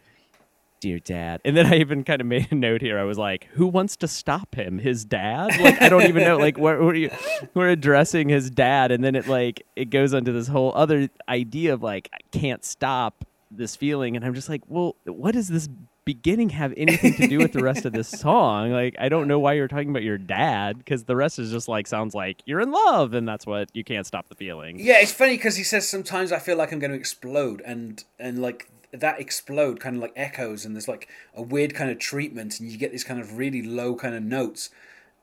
Dear 0.80 0.98
dad. 0.98 1.42
And 1.44 1.54
then 1.54 1.66
I 1.66 1.76
even 1.76 2.04
kind 2.04 2.22
of 2.22 2.26
made 2.26 2.50
a 2.50 2.54
note 2.54 2.80
here. 2.80 2.98
I 2.98 3.04
was 3.04 3.18
like, 3.18 3.44
who 3.52 3.66
wants 3.66 3.96
to 3.96 4.08
stop 4.08 4.54
him? 4.54 4.78
His 4.78 5.04
dad? 5.04 5.60
Like, 5.60 5.82
I 5.82 5.90
don't 5.90 6.04
even 6.04 6.24
know. 6.24 6.38
Like, 6.38 6.56
what, 6.56 6.76
are 6.76 6.94
you? 6.94 7.10
We're 7.52 7.68
addressing 7.68 8.30
his 8.30 8.50
dad. 8.50 8.90
And 8.90 9.04
then 9.04 9.14
it, 9.14 9.28
like, 9.28 9.66
it 9.76 9.90
goes 9.90 10.14
into 10.14 10.32
this 10.32 10.48
whole 10.48 10.72
other 10.74 11.10
idea 11.28 11.74
of, 11.74 11.82
like, 11.82 12.08
I 12.14 12.18
can't 12.36 12.64
stop 12.64 13.26
this 13.50 13.76
feeling. 13.76 14.16
And 14.16 14.24
I'm 14.24 14.32
just 14.32 14.48
like, 14.48 14.62
well, 14.68 14.96
what 15.04 15.32
does 15.32 15.48
this 15.48 15.68
beginning 16.06 16.48
have 16.48 16.72
anything 16.76 17.12
to 17.14 17.28
do 17.28 17.38
with 17.38 17.52
the 17.52 17.62
rest 17.62 17.84
of 17.84 17.92
this 17.92 18.08
song? 18.20 18.72
Like, 18.72 18.96
I 18.98 19.10
don't 19.10 19.28
know 19.28 19.38
why 19.38 19.52
you're 19.52 19.68
talking 19.68 19.90
about 19.90 20.02
your 20.02 20.18
dad 20.18 20.78
because 20.78 21.04
the 21.04 21.14
rest 21.14 21.38
is 21.38 21.50
just 21.50 21.68
like, 21.68 21.86
sounds 21.86 22.14
like 22.14 22.42
you're 22.46 22.60
in 22.60 22.70
love. 22.70 23.12
And 23.12 23.28
that's 23.28 23.46
what 23.46 23.68
you 23.74 23.84
can't 23.84 24.06
stop 24.06 24.28
the 24.28 24.34
feeling. 24.34 24.78
Yeah, 24.78 25.00
it's 25.00 25.12
funny 25.12 25.36
because 25.36 25.56
he 25.56 25.64
says 25.64 25.86
sometimes 25.86 26.32
I 26.32 26.38
feel 26.38 26.56
like 26.56 26.72
I'm 26.72 26.78
going 26.78 26.92
to 26.92 26.96
explode, 26.96 27.62
and 27.66 28.02
and 28.18 28.40
like 28.40 28.70
that 28.92 29.20
explode 29.20 29.80
kind 29.80 29.96
of 29.96 30.02
like 30.02 30.12
echoes, 30.16 30.64
and 30.64 30.74
there's 30.74 30.88
like 30.88 31.08
a 31.34 31.42
weird 31.42 31.74
kind 31.74 31.90
of 31.90 31.98
treatment, 31.98 32.60
and 32.60 32.70
you 32.70 32.78
get 32.78 32.90
these 32.90 33.04
kind 33.04 33.20
of 33.20 33.38
really 33.38 33.62
low 33.62 33.94
kind 33.94 34.14
of 34.14 34.22
notes, 34.22 34.70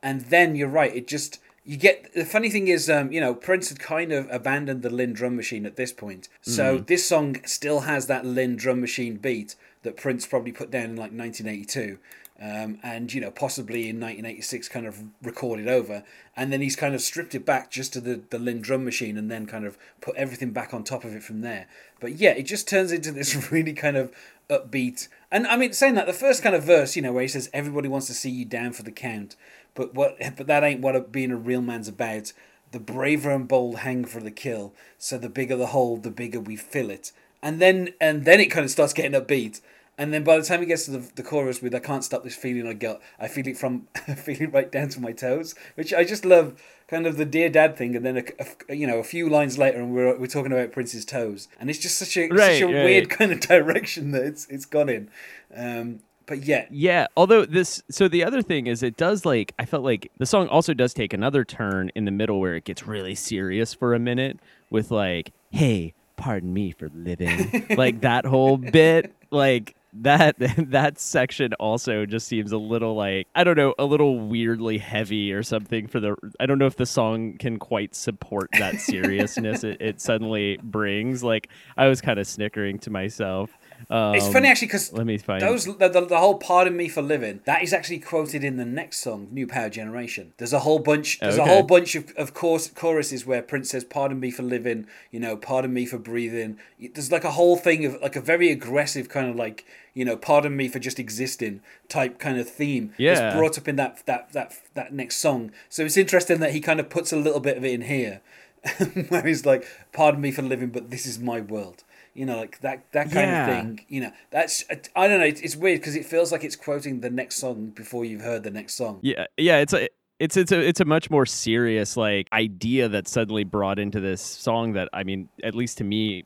and 0.02 0.22
then 0.22 0.56
you're 0.56 0.68
right, 0.68 0.96
it 0.96 1.08
just 1.08 1.40
you 1.66 1.76
get 1.76 2.14
the 2.14 2.26
funny 2.26 2.50
thing 2.50 2.70
is, 2.70 2.90
um, 2.90 3.12
you 3.12 3.20
know, 3.20 3.34
Prince 3.36 3.70
had 3.70 3.80
kind 3.80 4.14
of 4.14 4.28
abandoned 4.32 4.84
the 4.84 4.90
Linn 4.90 5.14
drum 5.14 5.36
machine 5.36 5.66
at 5.66 5.76
this 5.76 5.92
point, 5.92 6.30
so 6.42 6.78
this 6.78 7.06
song 7.06 7.38
still 7.46 7.82
has 7.82 8.08
that 8.08 8.26
Linn 8.26 8.56
drum 8.56 8.80
machine 8.80 9.18
beat 9.18 9.56
that 9.84 9.98
Prince 9.98 10.26
probably 10.26 10.52
put 10.52 10.72
down 10.72 10.86
in 10.86 10.96
like 10.96 11.12
1982. 11.12 12.00
Um, 12.40 12.78
and 12.84 13.12
you 13.12 13.20
know 13.20 13.32
possibly 13.32 13.90
in 13.90 13.96
1986 13.96 14.70
kind 14.70 14.86
of 14.86 15.02
recorded 15.24 15.68
over. 15.68 16.04
And 16.36 16.54
then 16.54 16.62
he's 16.62 16.76
kind 16.76 16.94
of 16.94 17.02
stripped 17.02 17.34
it 17.34 17.46
back 17.46 17.72
just 17.72 17.94
to 17.94 18.02
the, 18.02 18.22
the 18.30 18.38
Linn 18.38 18.62
drum 18.62 18.86
machine 18.86 19.18
and 19.18 19.32
then 19.32 19.48
kind 19.48 19.66
of 19.66 19.76
put 20.02 20.16
everything 20.16 20.52
back 20.52 20.72
on 20.72 20.84
top 20.84 21.04
of 21.04 21.16
it 21.16 21.24
from 21.24 21.42
there. 21.42 21.68
But 22.00 22.14
yeah 22.14 22.32
it 22.32 22.44
just 22.44 22.68
turns 22.68 22.92
into 22.92 23.12
this 23.12 23.52
really 23.52 23.74
kind 23.74 23.98
of 23.98 24.14
upbeat. 24.50 25.08
And 25.32 25.48
I 25.48 25.58
mean 25.58 25.74
saying 25.74 25.96
that 25.96 26.06
the 26.06 26.14
first 26.14 26.44
kind 26.44 26.56
of 26.56 26.64
verse 26.64 26.96
you 26.96 27.02
know 27.02 27.12
where 27.12 27.24
he 27.24 27.28
says 27.28 27.50
everybody 27.54 27.88
wants 27.88 28.08
to 28.08 28.14
see 28.14 28.30
you 28.30 28.46
down 28.46 28.74
for 28.74 28.84
the 28.84 28.92
count. 28.92 29.36
But 29.74 29.96
what 29.96 30.18
but 30.38 30.46
that 30.46 30.64
ain't 30.64 30.82
what 30.82 31.12
being 31.12 31.32
a 31.32 31.38
real 31.38 31.62
man's 31.62 31.88
about. 31.88 32.34
The 32.72 32.80
braver 32.80 33.32
and 33.32 33.48
bold 33.48 33.80
hang 33.80 34.06
for 34.06 34.20
the 34.20 34.30
kill. 34.30 34.74
So 35.00 35.18
the 35.18 35.30
bigger 35.30 35.56
the 35.56 35.68
hole 35.68 35.98
the 35.98 36.12
bigger 36.12 36.40
we 36.40 36.56
fill 36.56 36.92
it. 36.92 37.12
And 37.42 37.60
then 37.60 37.96
and 38.00 38.26
then 38.26 38.40
it 38.40 38.52
kind 38.52 38.64
of 38.64 38.70
starts 38.70 38.94
getting 38.94 39.20
upbeat 39.20 39.60
and 39.98 40.14
then 40.14 40.24
by 40.24 40.38
the 40.38 40.44
time 40.44 40.60
he 40.60 40.66
gets 40.66 40.86
to 40.86 40.92
the, 40.92 41.12
the 41.16 41.24
chorus 41.24 41.62
with 41.62 41.74
"I 41.76 41.80
can't 41.80 42.04
stop 42.04 42.24
this 42.24 42.36
feeling 42.36 42.68
I 42.68 42.74
got," 42.74 43.02
I 43.20 43.28
feel 43.28 43.48
it 43.48 43.58
from 43.58 43.88
I 44.08 44.16
feel 44.16 44.42
it 44.42 44.54
right 44.54 44.72
down 44.72 44.90
to 44.90 45.00
my 45.00 45.12
toes, 45.12 45.56
which 45.76 45.94
I 45.94 46.04
just 46.04 46.26
love, 46.26 46.62
kind 46.88 47.06
of 47.08 47.18
the 47.18 47.26
dear 47.26 47.50
dad 47.50 47.76
thing. 47.78 47.96
And 47.96 48.06
then 48.06 48.18
a, 48.18 48.24
a- 48.70 48.76
you 48.76 48.88
know 48.88 49.00
a 49.00 49.04
few 49.04 49.30
lines 49.30 49.58
later, 49.58 49.80
and 49.80 49.94
we're 49.94 50.18
we're 50.18 50.28
talking 50.28 50.52
about 50.52 50.72
Prince's 50.72 51.06
toes, 51.06 51.48
and 51.60 51.70
it's 51.70 51.80
just 51.80 51.98
such 51.98 52.16
a 52.18 52.28
Right, 52.30 52.54
such 52.54 52.62
a 52.62 52.66
right. 52.68 52.84
weird 52.86 53.10
kind 53.18 53.32
of 53.32 53.40
direction 53.40 54.12
that 54.12 54.24
it's 54.24 54.46
it's 54.48 54.66
gone 54.66 54.90
in. 54.90 55.10
Um, 55.56 56.00
but 56.26 56.44
yeah, 56.44 56.66
Yeah, 56.70 57.08
although 57.16 57.46
this 57.46 57.82
so 57.90 58.10
the 58.10 58.24
other 58.26 58.42
thing 58.42 58.68
is 58.68 58.84
it 58.84 58.98
does 58.98 59.26
like 59.26 59.54
I 59.58 59.66
felt 59.66 59.84
like 59.86 60.12
the 60.18 60.26
song 60.26 60.50
also 60.50 60.74
does 60.74 60.94
take 60.94 61.14
another 61.14 61.46
turn 61.46 61.90
in 61.96 62.04
the 62.04 62.12
middle 62.12 62.42
where 62.42 62.56
it 62.56 62.66
gets 62.66 62.86
really 62.86 63.16
serious 63.16 63.74
for 63.74 63.94
a 63.96 64.00
minute 64.00 64.38
with 64.70 64.92
like, 64.92 65.32
"Hey, 65.52 65.94
pardon 66.18 66.54
me 66.54 66.72
for 66.72 66.90
living." 66.94 67.66
like 67.78 68.02
that 68.02 68.26
whole 68.26 68.58
bit 68.58 69.14
like 69.32 69.74
that 70.02 70.36
that 70.58 71.00
section 71.00 71.54
also 71.56 72.06
just 72.06 72.28
seems 72.28 72.52
a 72.52 72.58
little 72.58 72.96
like 72.96 73.28
I 73.36 73.44
don't 73.44 73.58
know, 73.58 73.74
a 73.80 73.86
little 73.86 74.20
weirdly 74.20 74.78
heavy 74.78 75.34
or 75.34 75.44
something 75.44 75.88
for 75.88 76.00
the 76.00 76.16
I 76.40 76.46
don't 76.46 76.60
know 76.60 76.66
if 76.66 76.76
the 76.76 76.86
song 76.86 77.38
can 77.38 77.58
quite 77.58 77.96
support 77.96 78.50
that 78.60 78.76
seriousness 78.80 79.64
it, 79.64 79.82
it 79.82 80.02
suddenly 80.02 80.60
brings. 80.64 81.24
Like 81.24 81.50
I 81.76 81.88
was 81.88 82.02
kind 82.02 82.20
of 82.20 82.28
snickering 82.28 82.80
to 82.80 82.90
myself. 82.90 83.58
Um, 83.90 84.16
it's 84.16 84.28
funny 84.28 84.48
actually 84.48 84.68
because 84.68 84.92
let 84.94 85.06
me 85.06 85.18
find 85.18 85.42
those 85.42 85.66
the, 85.66 85.90
the, 85.90 86.06
the 86.06 86.18
whole 86.18 86.38
"Pardon 86.38 86.76
Me 86.76 86.90
for 86.90 87.02
Living" 87.02 87.42
that 87.46 87.62
is 87.64 87.74
actually 87.74 88.00
quoted 88.00 88.44
in 88.44 88.58
the 88.58 88.66
next 88.66 88.98
song, 88.98 89.28
"New 89.32 89.48
Power 89.48 89.70
Generation." 89.70 90.34
There's 90.38 90.54
a 90.54 90.60
whole 90.60 90.80
bunch. 90.80 91.20
There's 91.20 91.38
a 91.38 91.46
whole 91.46 91.64
bunch 91.64 91.96
of 91.96 92.12
of 92.18 92.34
course 92.34 92.70
choruses 92.70 93.26
where 93.26 93.42
Prince 93.42 93.70
says, 93.70 93.84
"Pardon 93.84 94.20
me 94.20 94.32
for 94.32 94.44
living," 94.44 94.88
you 95.12 95.20
know, 95.20 95.38
"Pardon 95.38 95.74
me 95.74 95.86
for 95.86 95.98
breathing." 95.98 96.58
There's 96.80 97.12
like 97.12 97.24
a 97.24 97.32
whole 97.32 97.56
thing 97.56 97.86
of 97.86 98.02
like 98.02 98.16
a 98.16 98.22
very 98.22 98.52
aggressive 98.52 99.10
kind 99.10 99.30
of 99.30 99.36
like 99.36 99.66
you 99.98 100.06
know, 100.06 100.16
"Pardon 100.16 100.56
me 100.56 100.68
for 100.68 100.80
just 100.80 101.00
existing" 101.00 101.62
type 101.90 102.20
kind 102.20 102.38
of 102.40 102.48
theme. 102.48 102.94
Yeah. 102.98 103.16
that's 103.16 103.36
brought 103.36 103.58
up 103.58 103.68
in 103.68 103.76
that 103.78 104.04
that 104.06 104.32
that 104.34 104.54
that 104.76 104.94
next 104.94 105.18
song. 105.18 105.52
So 105.70 105.84
it's 105.84 105.98
interesting 105.98 106.40
that 106.40 106.52
he 106.52 106.62
kind 106.62 106.80
of 106.80 106.90
puts 106.90 107.12
a 107.12 107.18
little 107.18 107.40
bit 107.40 107.58
of 107.58 107.66
it 107.66 107.74
in 107.74 107.82
here, 107.82 108.22
where 109.10 109.26
he's 109.26 109.46
like, 109.46 109.66
"Pardon 109.92 110.22
me 110.22 110.32
for 110.32 110.42
living, 110.42 110.70
but 110.70 110.90
this 110.92 111.06
is 111.06 111.20
my 111.20 111.42
world." 111.42 111.84
You 112.14 112.26
know, 112.26 112.38
like 112.38 112.62
that 112.62 112.84
that 112.94 113.12
kind 113.12 113.30
Yeah. 113.30 113.48
of 113.48 113.56
thing. 113.66 113.86
You 113.90 114.02
know, 114.02 114.12
that's 114.32 114.64
I 114.96 115.08
don't 115.08 115.20
know. 115.20 115.26
It's, 115.26 115.42
it's 115.42 115.56
weird 115.56 115.82
because 115.82 115.96
it 115.96 116.06
feels 116.06 116.32
like 116.32 116.44
it's 116.44 116.56
quoting 116.56 117.02
the 117.02 117.10
next 117.10 117.36
song 117.38 117.72
before 117.76 118.06
you've 118.06 118.22
heard 118.22 118.44
the 118.44 118.52
next 118.52 118.74
song. 118.76 119.00
Yeah, 119.02 119.26
yeah, 119.38 119.58
it's 119.60 119.74
a 119.74 119.88
it's 120.20 120.36
it's 120.36 120.52
a 120.52 120.60
it's 120.60 120.80
a 120.80 120.86
much 120.86 121.10
more 121.12 121.26
serious 121.28 121.96
like 121.96 122.28
idea 122.34 122.90
that's 122.90 123.12
suddenly 123.12 123.44
brought 123.44 123.78
into 123.78 124.00
this 124.00 124.22
song 124.22 124.74
that 124.74 124.90
I 124.94 125.04
mean, 125.04 125.30
at 125.44 125.54
least 125.54 125.78
to 125.80 125.84
me, 125.84 126.24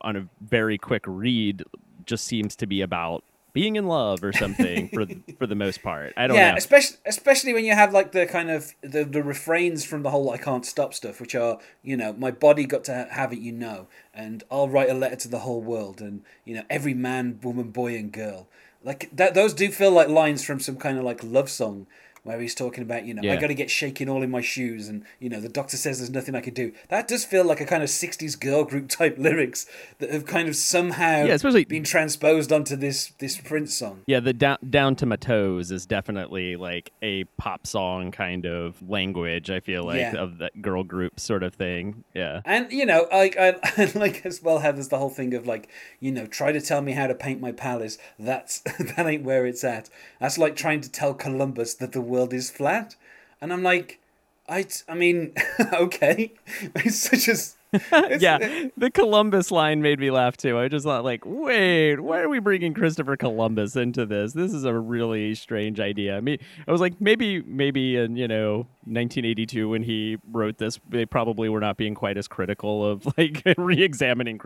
on 0.00 0.16
a 0.16 0.28
very 0.40 0.76
quick 0.76 1.04
read, 1.06 1.62
just 2.08 2.24
seems 2.24 2.56
to 2.56 2.66
be 2.66 2.80
about 2.80 3.22
being 3.52 3.76
in 3.76 3.86
love 3.86 4.22
or 4.22 4.32
something 4.32 4.88
for 4.88 5.04
the- 5.04 5.20
for 5.38 5.46
the 5.46 5.54
most 5.54 5.82
part. 5.82 6.12
I 6.16 6.26
don't 6.26 6.36
know. 6.36 6.42
yeah, 6.42 6.50
know. 6.52 6.56
especially 6.56 6.96
especially 7.06 7.52
when 7.52 7.64
you 7.64 7.74
have 7.74 7.92
like 7.92 8.12
the 8.12 8.26
kind 8.26 8.50
of 8.50 8.74
the, 8.82 9.04
the 9.04 9.22
refrains 9.22 9.84
from 9.84 10.02
the 10.02 10.10
whole 10.10 10.30
"I 10.30 10.38
can't 10.38 10.66
stop" 10.66 10.94
stuff, 10.94 11.20
which 11.20 11.34
are 11.34 11.58
you 11.82 11.96
know 11.96 12.12
my 12.12 12.30
body 12.30 12.66
got 12.66 12.84
to 12.84 13.08
have 13.10 13.32
it, 13.32 13.38
you 13.38 13.52
know, 13.52 13.86
and 14.14 14.42
I'll 14.50 14.68
write 14.68 14.90
a 14.90 14.94
letter 14.94 15.16
to 15.16 15.28
the 15.28 15.40
whole 15.40 15.60
world, 15.60 16.00
and 16.00 16.22
you 16.44 16.54
know 16.54 16.62
every 16.68 16.94
man, 16.94 17.38
woman, 17.42 17.70
boy, 17.70 17.96
and 17.96 18.12
girl. 18.12 18.48
Like 18.84 19.10
that, 19.12 19.34
those 19.34 19.54
do 19.54 19.70
feel 19.70 19.90
like 19.90 20.08
lines 20.08 20.44
from 20.44 20.60
some 20.60 20.76
kind 20.76 20.96
of 20.98 21.04
like 21.04 21.22
love 21.24 21.50
song. 21.50 21.86
Where 22.28 22.40
he's 22.40 22.54
talking 22.54 22.82
about, 22.82 23.04
you 23.06 23.14
know, 23.14 23.22
I 23.30 23.36
got 23.36 23.46
to 23.48 23.54
get 23.54 23.70
shaking 23.70 24.08
all 24.08 24.22
in 24.22 24.30
my 24.30 24.40
shoes, 24.42 24.86
and 24.88 25.04
you 25.18 25.28
know, 25.28 25.40
the 25.40 25.48
doctor 25.48 25.76
says 25.76 25.98
there's 25.98 26.10
nothing 26.10 26.34
I 26.34 26.40
can 26.40 26.54
do. 26.54 26.72
That 26.88 27.08
does 27.08 27.24
feel 27.24 27.42
like 27.44 27.60
a 27.60 27.64
kind 27.66 27.82
of 27.82 27.88
'60s 27.88 28.38
girl 28.38 28.64
group 28.64 28.88
type 28.88 29.16
lyrics 29.18 29.66
that 29.98 30.10
have 30.10 30.26
kind 30.26 30.48
of 30.48 30.54
somehow 30.56 31.24
Yeah, 31.24 31.34
especially- 31.34 31.64
been 31.64 31.84
transposed 31.84 32.52
onto 32.52 32.76
this 32.76 33.12
this 33.18 33.38
Prince 33.40 33.74
song. 33.74 34.02
Yeah, 34.06 34.20
the 34.20 34.32
down 34.32 34.58
down 34.68 34.94
to 34.96 35.06
my 35.06 35.16
toes 35.16 35.70
is 35.70 35.86
definitely 35.86 36.56
like 36.56 36.92
a 37.02 37.24
pop 37.38 37.66
song 37.66 38.10
kind 38.12 38.44
of 38.46 38.80
language. 38.88 39.50
I 39.50 39.60
feel 39.60 39.84
like 39.84 39.98
Yeah. 40.00 40.16
of 40.16 40.38
that 40.38 40.60
girl 40.60 40.84
group 40.84 41.18
sort 41.18 41.42
of 41.42 41.54
thing. 41.54 42.04
Yeah. 42.14 42.42
And 42.44 42.70
you 42.70 42.84
know, 42.84 43.06
I, 43.10 43.30
I, 43.40 43.54
I 43.82 43.92
like 43.94 44.26
as 44.26 44.42
well 44.42 44.58
how 44.58 44.72
there's 44.72 44.88
the 44.88 44.98
whole 44.98 45.08
thing 45.10 45.32
of 45.34 45.46
like, 45.46 45.68
you 46.00 46.12
know, 46.12 46.26
try 46.26 46.52
to 46.52 46.60
tell 46.60 46.82
me 46.82 46.92
how 46.92 47.06
to 47.06 47.14
paint 47.14 47.40
my 47.40 47.52
palace. 47.52 47.96
That's 48.18 48.60
that 48.78 49.06
ain't 49.06 49.24
where 49.24 49.46
it's 49.46 49.64
at. 49.64 49.88
That's 50.20 50.36
like 50.36 50.56
trying 50.56 50.82
to 50.82 50.90
tell 50.90 51.14
Columbus 51.14 51.74
that 51.74 51.92
the 51.92 52.00
world 52.00 52.17
is 52.26 52.50
flat. 52.50 52.96
And 53.40 53.52
I'm 53.52 53.62
like, 53.62 54.00
I, 54.48 54.66
I 54.88 54.94
mean, 54.94 55.34
okay, 55.72 56.32
it's 56.74 56.96
such 56.96 57.28
a, 57.28 57.36
yeah, 58.18 58.68
the 58.76 58.90
Columbus 58.90 59.50
line 59.50 59.82
made 59.82 60.00
me 60.00 60.10
laugh 60.10 60.36
too. 60.36 60.58
I 60.58 60.68
just 60.68 60.84
thought, 60.84 61.04
like, 61.04 61.22
wait, 61.26 62.00
why 62.00 62.20
are 62.20 62.28
we 62.28 62.38
bringing 62.38 62.72
Christopher 62.72 63.16
Columbus 63.16 63.76
into 63.76 64.06
this? 64.06 64.32
This 64.32 64.54
is 64.54 64.64
a 64.64 64.72
really 64.72 65.34
strange 65.34 65.78
idea. 65.78 66.16
I 66.16 66.20
mean, 66.20 66.38
I 66.66 66.72
was 66.72 66.80
like, 66.80 67.00
maybe, 67.00 67.42
maybe 67.42 67.96
in 67.96 68.16
you 68.16 68.26
know 68.26 68.66
1982 68.84 69.68
when 69.68 69.82
he 69.82 70.16
wrote 70.30 70.56
this, 70.56 70.80
they 70.88 71.04
probably 71.04 71.50
were 71.50 71.60
not 71.60 71.76
being 71.76 71.94
quite 71.94 72.16
as 72.16 72.26
critical 72.26 72.86
of 72.86 73.06
like 73.18 73.42
re-examining 73.58 74.40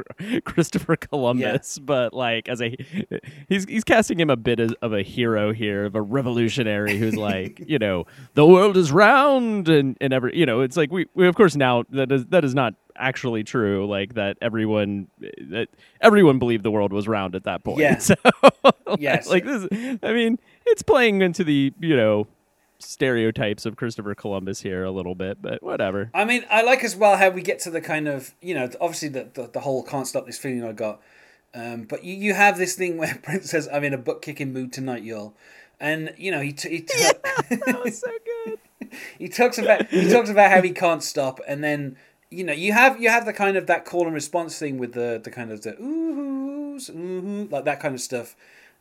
Christopher 0.45 0.97
Columbus. 0.97 1.79
But 1.79 2.13
like, 2.13 2.49
as 2.49 2.61
a 2.61 2.77
he's 3.49 3.65
he's 3.67 3.85
casting 3.85 4.19
him 4.19 4.31
a 4.31 4.37
bit 4.37 4.59
as, 4.59 4.73
of 4.83 4.93
a 4.93 5.03
hero 5.03 5.53
here, 5.53 5.85
of 5.85 5.95
a 5.95 6.03
revolutionary 6.03 6.99
who's 6.99 7.17
like, 7.23 7.63
you 7.67 7.79
know, 7.79 8.07
the 8.35 8.47
world 8.47 8.77
is 8.77 8.91
round 8.91 9.69
and 9.69 9.97
and 10.01 10.13
every, 10.13 10.37
you 10.37 10.45
know, 10.45 10.61
it's 10.61 10.77
like 10.77 10.91
we 10.91 11.07
we 11.15 11.29
of 11.29 11.37
course 11.37 11.55
now 11.55 11.85
that 11.91 12.11
is 12.11 12.27
that 12.27 12.45
is 12.45 12.55
not 12.55 12.75
actually 12.97 13.43
true 13.45 13.87
like 13.87 14.15
that 14.15 14.37
everyone 14.43 15.09
that 15.19 15.69
everyone 16.01 16.39
believed 16.39 16.63
the 16.63 16.71
world 16.71 16.93
was 16.93 17.09
round 17.09 17.35
at 17.35 17.45
that 17.45 17.63
point 17.65 17.79
Yeah. 17.79 17.99
so 17.99 18.15
Yes. 18.99 19.29
like 19.29 19.45
this 19.45 19.67
i 20.03 20.13
mean 20.13 20.39
it's 20.67 20.83
playing 20.83 21.23
into 21.23 21.45
the 21.45 21.73
you 21.81 21.97
know 21.97 22.27
stereotypes 22.79 23.65
of 23.65 23.77
christopher 23.77 24.15
columbus 24.15 24.61
here 24.61 24.85
a 24.85 24.91
little 24.91 25.15
bit 25.15 25.41
but 25.41 25.63
whatever 25.63 26.11
I 26.15 26.25
mean, 26.25 26.45
I 26.51 26.63
like 26.63 26.83
as 26.85 26.97
well 26.97 27.17
how 27.17 27.31
we 27.31 27.41
get 27.43 27.61
to 27.61 27.71
the 27.71 27.81
kind 27.81 28.09
of, 28.09 28.35
you 28.41 28.55
know, 28.55 28.69
obviously 28.81 29.09
the 29.09 29.29
the, 29.33 29.47
the 29.53 29.61
whole 29.61 29.83
can't 29.83 30.07
stop 30.07 30.27
this 30.27 30.39
feeling 30.39 30.65
I 30.65 30.73
got. 30.73 31.01
Um, 31.55 31.83
but 31.85 32.03
you, 32.03 32.15
you 32.15 32.35
have 32.35 32.59
this 32.59 32.75
thing 32.75 32.97
where 32.99 33.15
Prince 33.23 33.51
says, 33.51 33.69
"I'm 33.73 33.85
in 33.85 33.95
a 33.95 33.99
butt 33.99 34.21
kicking 34.23 34.53
mood 34.53 34.73
tonight, 34.73 35.03
y'all," 35.05 35.35
and 35.79 36.13
you 36.17 36.31
know 36.33 36.41
he 36.41 36.53
t- 36.53 36.69
he, 36.71 36.81
t- 36.81 37.13
that 37.51 37.81
was 37.85 37.99
so 38.01 38.11
good 38.47 38.59
he 39.19 39.29
talks 39.29 39.59
about 39.59 39.87
he 39.89 40.11
talks 40.11 40.29
about 40.31 40.51
how 40.51 40.61
he 40.63 40.71
can't 40.71 41.03
stop, 41.03 41.41
and 41.47 41.63
then 41.63 41.97
you 42.33 42.45
know 42.45 42.53
you 42.53 42.73
have 42.73 43.01
you 43.01 43.09
have 43.09 43.27
the 43.27 43.33
kind 43.33 43.57
of 43.57 43.67
that 43.67 43.85
call 43.85 44.07
and 44.07 44.15
response 44.15 44.59
thing 44.59 44.79
with 44.79 44.93
the 44.95 45.21
the 45.23 45.31
kind 45.31 45.53
of 45.53 45.63
the 45.63 45.73
oohs 45.73 46.89
ooh 46.91 47.49
like 47.51 47.65
that 47.65 47.81
kind 47.81 47.95
of 47.95 48.01
stuff, 48.01 48.35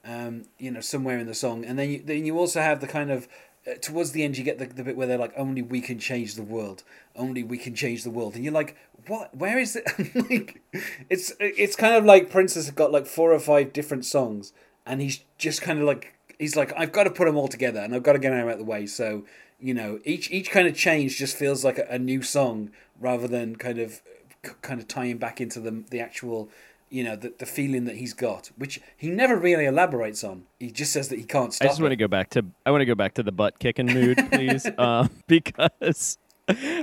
um, 0.05 0.46
you 0.58 0.72
know 0.72 0.81
somewhere 0.81 1.20
in 1.20 1.27
the 1.27 1.34
song, 1.34 1.65
and 1.65 1.77
then 1.77 1.89
you 1.89 2.01
then 2.03 2.25
you 2.25 2.38
also 2.38 2.62
have 2.62 2.79
the 2.79 2.88
kind 2.88 3.12
of 3.12 3.27
uh, 3.67 3.74
towards 3.81 4.12
the 4.12 4.24
end 4.24 4.38
you 4.38 4.43
get 4.43 4.58
the, 4.58 4.65
the 4.65 4.84
bit 4.84 4.98
where 4.98 5.05
they're 5.05 5.17
like 5.17 5.34
only 5.38 5.62
we 5.62 5.81
can 5.81 6.00
change 6.00 6.36
the 6.36 6.43
world, 6.43 6.84
only 7.15 7.43
we 7.43 7.58
can 7.58 7.75
change 7.75 8.03
the 8.03 8.10
world, 8.10 8.36
and 8.36 8.43
you're 8.43 8.53
like 8.53 8.75
what? 9.08 9.36
Where 9.36 9.60
is 9.60 9.75
it? 9.75 9.86
Like 10.29 10.62
it's 11.10 11.34
it's 11.39 11.75
kind 11.75 11.96
of 11.96 12.05
like 12.05 12.29
Prince 12.29 12.55
has 12.55 12.70
got 12.72 12.91
like 12.91 13.05
four 13.05 13.34
or 13.34 13.39
five 13.39 13.74
different 13.74 14.05
songs, 14.05 14.53
and 14.86 15.01
he's 15.01 15.22
just 15.38 15.62
kind 15.62 15.79
of 15.79 15.86
like 15.86 16.13
he's 16.39 16.55
like 16.55 16.74
I've 16.77 16.91
got 16.91 17.03
to 17.03 17.12
put 17.12 17.25
them 17.25 17.38
all 17.38 17.48
together, 17.48 17.79
and 17.79 17.93
I've 17.93 18.03
got 18.03 18.13
to 18.13 18.20
get 18.20 18.31
them 18.31 18.48
out 18.48 18.53
of 18.53 18.60
the 18.60 18.63
way, 18.63 18.86
so 18.86 19.25
you 19.62 19.74
know 19.74 20.00
each 20.03 20.30
each 20.32 20.50
kind 20.51 20.68
of 20.68 20.75
change 20.75 21.18
just 21.18 21.38
feels 21.38 21.63
like 21.63 21.77
a, 21.77 21.86
a 21.89 22.00
new 22.00 22.22
song 22.22 22.72
rather 23.00 23.27
than 23.27 23.56
kind 23.56 23.80
of 23.80 24.01
c- 24.46 24.51
kind 24.62 24.80
of 24.80 24.88
tying 24.88 25.18
back 25.18 25.39
into 25.39 25.60
the 25.60 25.84
the 25.89 26.00
actual 26.00 26.50
you 26.89 27.03
know 27.03 27.15
the, 27.15 27.34
the 27.39 27.46
feeling 27.46 27.86
that 27.86 27.96
he's 27.96 28.13
got 28.13 28.51
which 28.58 28.82
he 28.98 29.10
never 29.10 29.38
really 29.38 29.65
elaborates 29.65 30.24
on 30.24 30.44
he 30.60 30.70
just 30.70 30.91
says 30.91 31.08
that 31.08 31.18
he 31.18 31.24
can't 31.24 31.53
stop. 31.53 31.65
i 31.65 31.70
just 31.70 31.82
want 31.82 31.91
to 31.91 31.96
go 31.96 32.08
back 32.08 32.30
to 32.30 32.46
i 32.65 32.72
want 32.72 32.82
to 32.82 32.86
go 32.86 32.96
back 32.96 33.13
to 33.13 33.24
the 33.24 33.32
butt 33.32 33.58
kicking 33.60 33.86
mood 33.86 34.18
please 34.32 34.65
uh, 34.77 35.08
because 35.27 36.18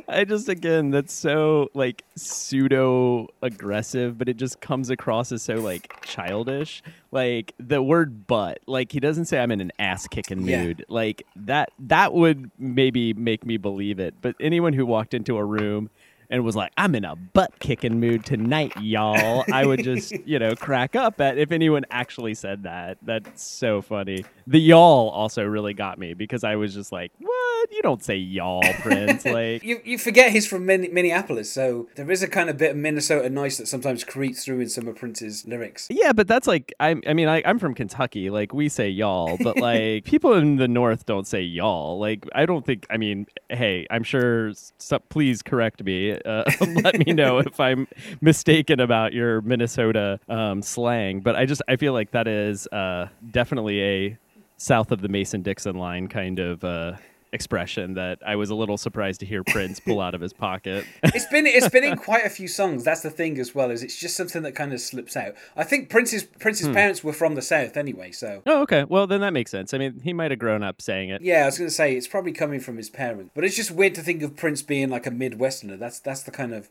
I 0.08 0.24
just 0.26 0.48
again 0.48 0.90
that's 0.90 1.12
so 1.12 1.68
like 1.74 2.04
pseudo 2.16 3.28
aggressive, 3.42 4.16
but 4.18 4.28
it 4.28 4.36
just 4.36 4.60
comes 4.60 4.90
across 4.90 5.32
as 5.32 5.42
so 5.42 5.54
like 5.56 5.92
childish. 6.04 6.82
Like 7.10 7.54
the 7.58 7.82
word 7.82 8.26
butt, 8.26 8.58
like 8.66 8.92
he 8.92 9.00
doesn't 9.00 9.26
say 9.26 9.38
I'm 9.38 9.50
in 9.50 9.60
an 9.60 9.72
ass 9.78 10.06
kicking 10.08 10.46
Yeah. 10.46 10.64
mood. 10.64 10.84
Like 10.88 11.24
that 11.36 11.70
that 11.78 12.12
would 12.12 12.50
maybe 12.58 13.12
make 13.14 13.44
me 13.46 13.56
believe 13.56 13.98
it. 13.98 14.14
But 14.20 14.36
anyone 14.40 14.72
who 14.72 14.84
walked 14.86 15.14
into 15.14 15.36
a 15.36 15.44
room 15.44 15.90
and 16.30 16.44
was 16.44 16.56
like, 16.56 16.72
I'm 16.76 16.94
in 16.94 17.04
a 17.04 17.16
butt 17.16 17.58
kicking 17.58 18.00
mood 18.00 18.24
tonight, 18.24 18.72
y'all. 18.80 19.44
I 19.52 19.64
would 19.66 19.82
just, 19.82 20.12
you 20.26 20.38
know, 20.38 20.54
crack 20.54 20.94
up 20.96 21.20
at 21.20 21.38
if 21.38 21.52
anyone 21.52 21.84
actually 21.90 22.34
said 22.34 22.64
that. 22.64 22.98
That's 23.02 23.42
so 23.42 23.80
funny. 23.80 24.24
The 24.46 24.58
y'all 24.58 25.08
also 25.10 25.44
really 25.44 25.74
got 25.74 25.98
me 25.98 26.14
because 26.14 26.44
I 26.44 26.56
was 26.56 26.74
just 26.74 26.92
like, 26.92 27.12
what? 27.18 27.72
You 27.72 27.82
don't 27.82 28.02
say 28.02 28.16
y'all, 28.16 28.62
Prince. 28.80 29.24
Like, 29.28 29.62
You, 29.62 29.80
you 29.84 29.98
forget 29.98 30.32
he's 30.32 30.46
from 30.46 30.64
Min- 30.64 30.88
Minneapolis, 30.92 31.52
so 31.52 31.88
there 31.96 32.10
is 32.10 32.22
a 32.22 32.28
kind 32.28 32.48
of 32.48 32.56
bit 32.56 32.70
of 32.70 32.76
Minnesota 32.76 33.28
nice 33.28 33.58
that 33.58 33.68
sometimes 33.68 34.04
creeps 34.04 34.44
through 34.44 34.60
in 34.60 34.68
some 34.68 34.88
of 34.88 34.96
Prince's 34.96 35.46
lyrics. 35.46 35.86
yeah, 35.90 36.12
but 36.12 36.26
that's 36.28 36.46
like, 36.46 36.72
I, 36.80 36.96
I 37.06 37.12
mean, 37.12 37.28
I, 37.28 37.42
I'm 37.44 37.58
from 37.58 37.74
Kentucky. 37.74 38.30
Like, 38.30 38.54
we 38.54 38.68
say 38.68 38.88
y'all, 38.88 39.36
but 39.42 39.56
like, 39.60 40.04
people 40.04 40.32
in 40.34 40.56
the 40.56 40.68
North 40.68 41.04
don't 41.04 41.26
say 41.26 41.42
y'all. 41.42 41.98
Like, 41.98 42.26
I 42.34 42.46
don't 42.46 42.64
think, 42.64 42.86
I 42.90 42.96
mean, 42.96 43.26
hey, 43.50 43.86
I'm 43.90 44.02
sure, 44.02 44.52
so, 44.78 44.98
please 45.10 45.42
correct 45.42 45.82
me. 45.84 46.17
Uh, 46.24 46.44
let 46.82 47.06
me 47.06 47.12
know 47.12 47.38
if 47.38 47.58
I'm 47.60 47.86
mistaken 48.20 48.80
about 48.80 49.12
your 49.12 49.40
Minnesota 49.42 50.20
um, 50.28 50.62
slang. 50.62 51.20
But 51.20 51.36
I 51.36 51.46
just, 51.46 51.62
I 51.68 51.76
feel 51.76 51.92
like 51.92 52.10
that 52.12 52.28
is 52.28 52.66
uh, 52.68 53.08
definitely 53.30 53.82
a 53.82 54.18
south 54.56 54.92
of 54.92 55.00
the 55.00 55.08
Mason 55.08 55.42
Dixon 55.42 55.76
line 55.76 56.08
kind 56.08 56.38
of 56.38 56.64
uh, 56.64 56.92
expression 57.32 57.94
that 57.94 58.18
I 58.26 58.36
was 58.36 58.50
a 58.50 58.54
little 58.54 58.78
surprised 58.78 59.20
to 59.20 59.26
hear 59.26 59.44
Prince 59.44 59.80
pull 59.80 60.00
out 60.00 60.14
of 60.14 60.20
his 60.20 60.32
pocket. 60.32 60.84
It's 61.02 61.26
been 61.26 61.46
it's 61.46 61.68
been 61.68 61.84
in 61.84 61.96
quite 61.96 62.24
a 62.24 62.30
few 62.30 62.48
songs. 62.48 62.84
That's 62.84 63.00
the 63.02 63.10
thing 63.10 63.38
as 63.38 63.54
well. 63.54 63.70
Is 63.70 63.82
it's 63.82 63.98
just 63.98 64.16
something 64.16 64.42
that 64.42 64.52
kind 64.54 64.72
of 64.72 64.80
slips 64.80 65.16
out. 65.16 65.34
I 65.56 65.64
think 65.64 65.90
Prince's 65.90 66.22
Prince's 66.24 66.68
parents 66.68 67.02
were 67.04 67.12
from 67.12 67.34
the 67.34 67.42
south 67.42 67.76
anyway, 67.76 68.12
so 68.12 68.42
oh, 68.46 68.62
okay. 68.62 68.84
Well, 68.84 69.06
then 69.06 69.20
that 69.20 69.32
makes 69.32 69.50
sense. 69.50 69.74
I 69.74 69.78
mean, 69.78 70.00
he 70.02 70.12
might 70.12 70.30
have 70.30 70.40
grown 70.40 70.62
up 70.62 70.80
saying 70.80 71.10
it. 71.10 71.22
yeah, 71.22 71.42
I 71.42 71.46
was 71.46 71.58
going 71.58 71.68
to 71.68 71.74
say 71.74 71.94
it's 71.96 72.08
probably 72.08 72.32
coming 72.32 72.60
from 72.60 72.76
his 72.76 72.90
parents. 72.90 73.30
But 73.34 73.44
it's 73.44 73.56
just 73.56 73.70
weird 73.70 73.94
to 73.96 74.02
think 74.02 74.22
of 74.22 74.36
Prince 74.36 74.62
being 74.62 74.88
like 74.90 75.06
a 75.06 75.10
Midwesterner. 75.10 75.78
That's 75.78 75.98
that's 76.00 76.22
the 76.22 76.30
kind 76.30 76.54
of 76.54 76.68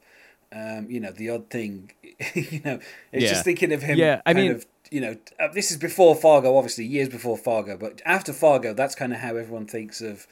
um, 0.54 0.88
you 0.90 1.00
know 1.00 1.12
the 1.12 1.30
odd 1.30 1.50
thing. 1.50 1.92
you 2.34 2.62
know, 2.64 2.80
it's 3.12 3.24
Yeah. 3.24 3.30
just 3.30 3.44
thinking 3.46 3.72
of 3.74 3.82
him. 3.84 3.98
Yeah, 3.98 4.22
I 4.26 4.34
mean- 4.34 4.52
of, 4.52 4.66
you 4.90 5.02
know, 5.02 5.18
uh, 5.38 5.50
this 5.50 5.70
is 5.70 5.76
before 5.78 6.16
Fargo, 6.16 6.56
obviously 6.56 6.86
years 6.86 7.10
before 7.10 7.38
Fargo, 7.38 7.76
but 7.76 8.02
after 8.06 8.32
Fargo, 8.32 8.74
that's 8.74 8.96
kind 8.96 9.12
of 9.12 9.20
how 9.20 9.36
everyone 9.36 9.66
thinks 9.66 10.00
of 10.00 10.26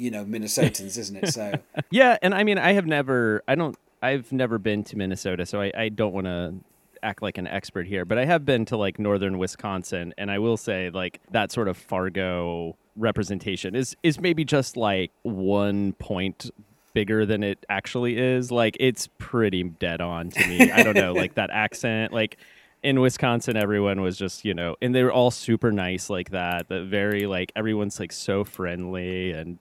you 0.00 0.10
know 0.10 0.24
Minnesotans, 0.24 0.96
isn't 0.96 1.16
it? 1.16 1.32
So 1.32 1.52
Yeah, 1.90 2.16
and 2.22 2.34
I 2.34 2.42
mean, 2.42 2.58
I 2.58 2.72
have 2.72 2.86
never, 2.86 3.42
I 3.46 3.54
don't, 3.54 3.76
I've 4.02 4.32
never 4.32 4.58
been 4.58 4.82
to 4.84 4.96
Minnesota, 4.96 5.44
so 5.44 5.60
I, 5.60 5.70
I 5.76 5.88
don't 5.90 6.14
want 6.14 6.26
to 6.26 6.54
act 7.02 7.22
like 7.22 7.38
an 7.38 7.46
expert 7.46 7.86
here, 7.86 8.04
but 8.04 8.18
I 8.18 8.24
have 8.24 8.44
been 8.46 8.64
to 8.66 8.76
like 8.76 8.98
northern 8.98 9.38
Wisconsin, 9.38 10.14
and 10.16 10.30
I 10.30 10.38
will 10.38 10.56
say 10.56 10.90
like 10.90 11.20
that 11.32 11.52
sort 11.52 11.68
of 11.68 11.76
Fargo 11.76 12.76
representation 12.96 13.74
is 13.74 13.96
is 14.02 14.18
maybe 14.18 14.44
just 14.44 14.76
like 14.76 15.12
one 15.22 15.92
point 15.94 16.50
bigger 16.92 17.24
than 17.26 17.42
it 17.42 17.64
actually 17.68 18.18
is. 18.18 18.50
Like 18.50 18.76
it's 18.80 19.08
pretty 19.18 19.64
dead 19.64 20.00
on 20.00 20.30
to 20.30 20.46
me. 20.48 20.70
I 20.72 20.82
don't 20.82 20.96
know, 20.96 21.12
like 21.12 21.34
that 21.40 21.50
accent, 21.50 22.12
like. 22.12 22.38
In 22.82 22.98
Wisconsin, 22.98 23.58
everyone 23.58 24.00
was 24.00 24.16
just, 24.16 24.42
you 24.42 24.54
know, 24.54 24.74
and 24.80 24.94
they 24.94 25.02
were 25.02 25.12
all 25.12 25.30
super 25.30 25.70
nice 25.70 26.08
like 26.08 26.30
that. 26.30 26.70
That 26.70 26.84
very 26.84 27.26
like 27.26 27.52
everyone's 27.54 28.00
like 28.00 28.10
so 28.10 28.42
friendly 28.42 29.32
and 29.32 29.58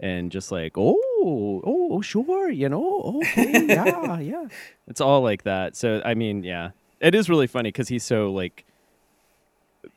and 0.00 0.32
just 0.32 0.50
like 0.50 0.72
oh 0.76 0.98
oh 1.64 2.00
sure 2.00 2.50
you 2.50 2.68
know 2.68 3.20
okay 3.22 3.66
yeah 3.66 4.18
yeah. 4.20 4.46
It's 4.88 5.00
all 5.00 5.20
like 5.22 5.44
that. 5.44 5.76
So 5.76 6.02
i 6.04 6.14
mean 6.14 6.42
yeah. 6.44 6.70
It 7.00 7.14
is 7.14 7.30
really 7.30 7.46
funny 7.46 7.68
because 7.68 7.88
he's 7.88 8.04
so 8.04 8.30
like 8.30 8.66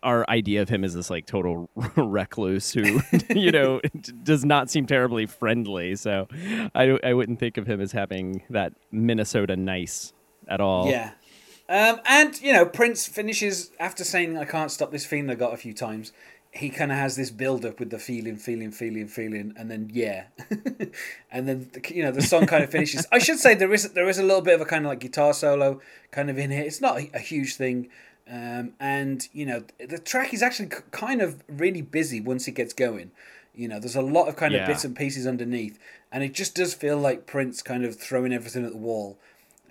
our 0.01 0.29
idea 0.29 0.61
of 0.61 0.69
him 0.69 0.83
is 0.83 0.93
this 0.93 1.09
like 1.09 1.25
total 1.25 1.69
recluse 1.97 2.71
who 2.71 3.01
you 3.29 3.51
know 3.51 3.81
does 4.23 4.45
not 4.45 4.69
seem 4.69 4.85
terribly 4.85 5.25
friendly. 5.25 5.95
So 5.95 6.27
I, 6.75 6.97
I 7.03 7.13
wouldn't 7.13 7.39
think 7.39 7.57
of 7.57 7.67
him 7.67 7.81
as 7.81 7.91
having 7.91 8.43
that 8.49 8.73
minnesota 8.91 9.55
nice 9.55 10.13
at 10.47 10.61
all. 10.61 10.89
Yeah. 10.89 11.11
Um, 11.69 12.01
and, 12.05 12.39
you 12.41 12.51
know, 12.51 12.65
Prince 12.65 13.07
finishes 13.07 13.71
after 13.79 14.03
saying, 14.03 14.37
I 14.37 14.45
can't 14.45 14.69
stop 14.69 14.91
this 14.91 15.05
feeling 15.05 15.29
I 15.29 15.35
got 15.35 15.53
a 15.53 15.57
few 15.57 15.73
times. 15.73 16.11
He 16.55 16.69
kind 16.69 16.91
of 16.91 16.97
has 16.99 17.15
this 17.15 17.31
build 17.31 17.65
up 17.65 17.79
with 17.79 17.89
the 17.89 17.97
feeling, 17.97 18.37
feeling, 18.37 18.71
feeling, 18.71 19.07
feeling, 19.07 19.53
and 19.57 19.71
then, 19.71 19.89
yeah. 19.91 20.25
and 21.31 21.47
then, 21.47 21.69
the- 21.73 21.93
you 21.95 22.03
know, 22.03 22.11
the 22.11 22.21
song 22.21 22.45
kind 22.45 22.63
of 22.63 22.69
finishes. 22.69 23.07
I 23.11 23.17
should 23.19 23.39
say 23.39 23.55
there 23.55 23.73
is 23.73 23.89
there 23.93 24.07
is 24.07 24.19
a 24.19 24.23
little 24.23 24.41
bit 24.41 24.53
of 24.55 24.61
a 24.61 24.65
kind 24.65 24.85
of 24.85 24.89
like 24.89 24.99
guitar 24.99 25.33
solo 25.33 25.81
kind 26.11 26.29
of 26.29 26.37
in 26.37 26.51
here. 26.51 26.61
It's 26.63 26.79
not 26.81 26.99
a, 26.99 27.09
a 27.15 27.19
huge 27.19 27.55
thing. 27.55 27.89
Um, 28.29 28.73
and, 28.79 29.27
you 29.33 29.45
know, 29.45 29.63
the 29.85 29.97
track 29.97 30.33
is 30.33 30.41
actually 30.43 30.69
kind 30.91 31.21
of 31.21 31.43
really 31.49 31.81
busy 31.81 32.21
once 32.21 32.47
it 32.47 32.51
gets 32.53 32.73
going. 32.73 33.11
You 33.55 33.67
know, 33.67 33.79
there's 33.79 33.95
a 33.95 34.01
lot 34.01 34.27
of 34.27 34.35
kind 34.35 34.53
of 34.53 34.61
Yeah. 34.61 34.67
bits 34.67 34.85
and 34.85 34.95
pieces 34.95 35.27
underneath. 35.27 35.77
And 36.11 36.23
it 36.23 36.33
just 36.33 36.55
does 36.55 36.73
feel 36.73 36.97
like 36.97 37.25
Prince 37.25 37.61
kind 37.61 37.83
of 37.83 37.95
throwing 37.99 38.31
everything 38.31 38.63
at 38.65 38.71
the 38.71 38.77
wall 38.77 39.17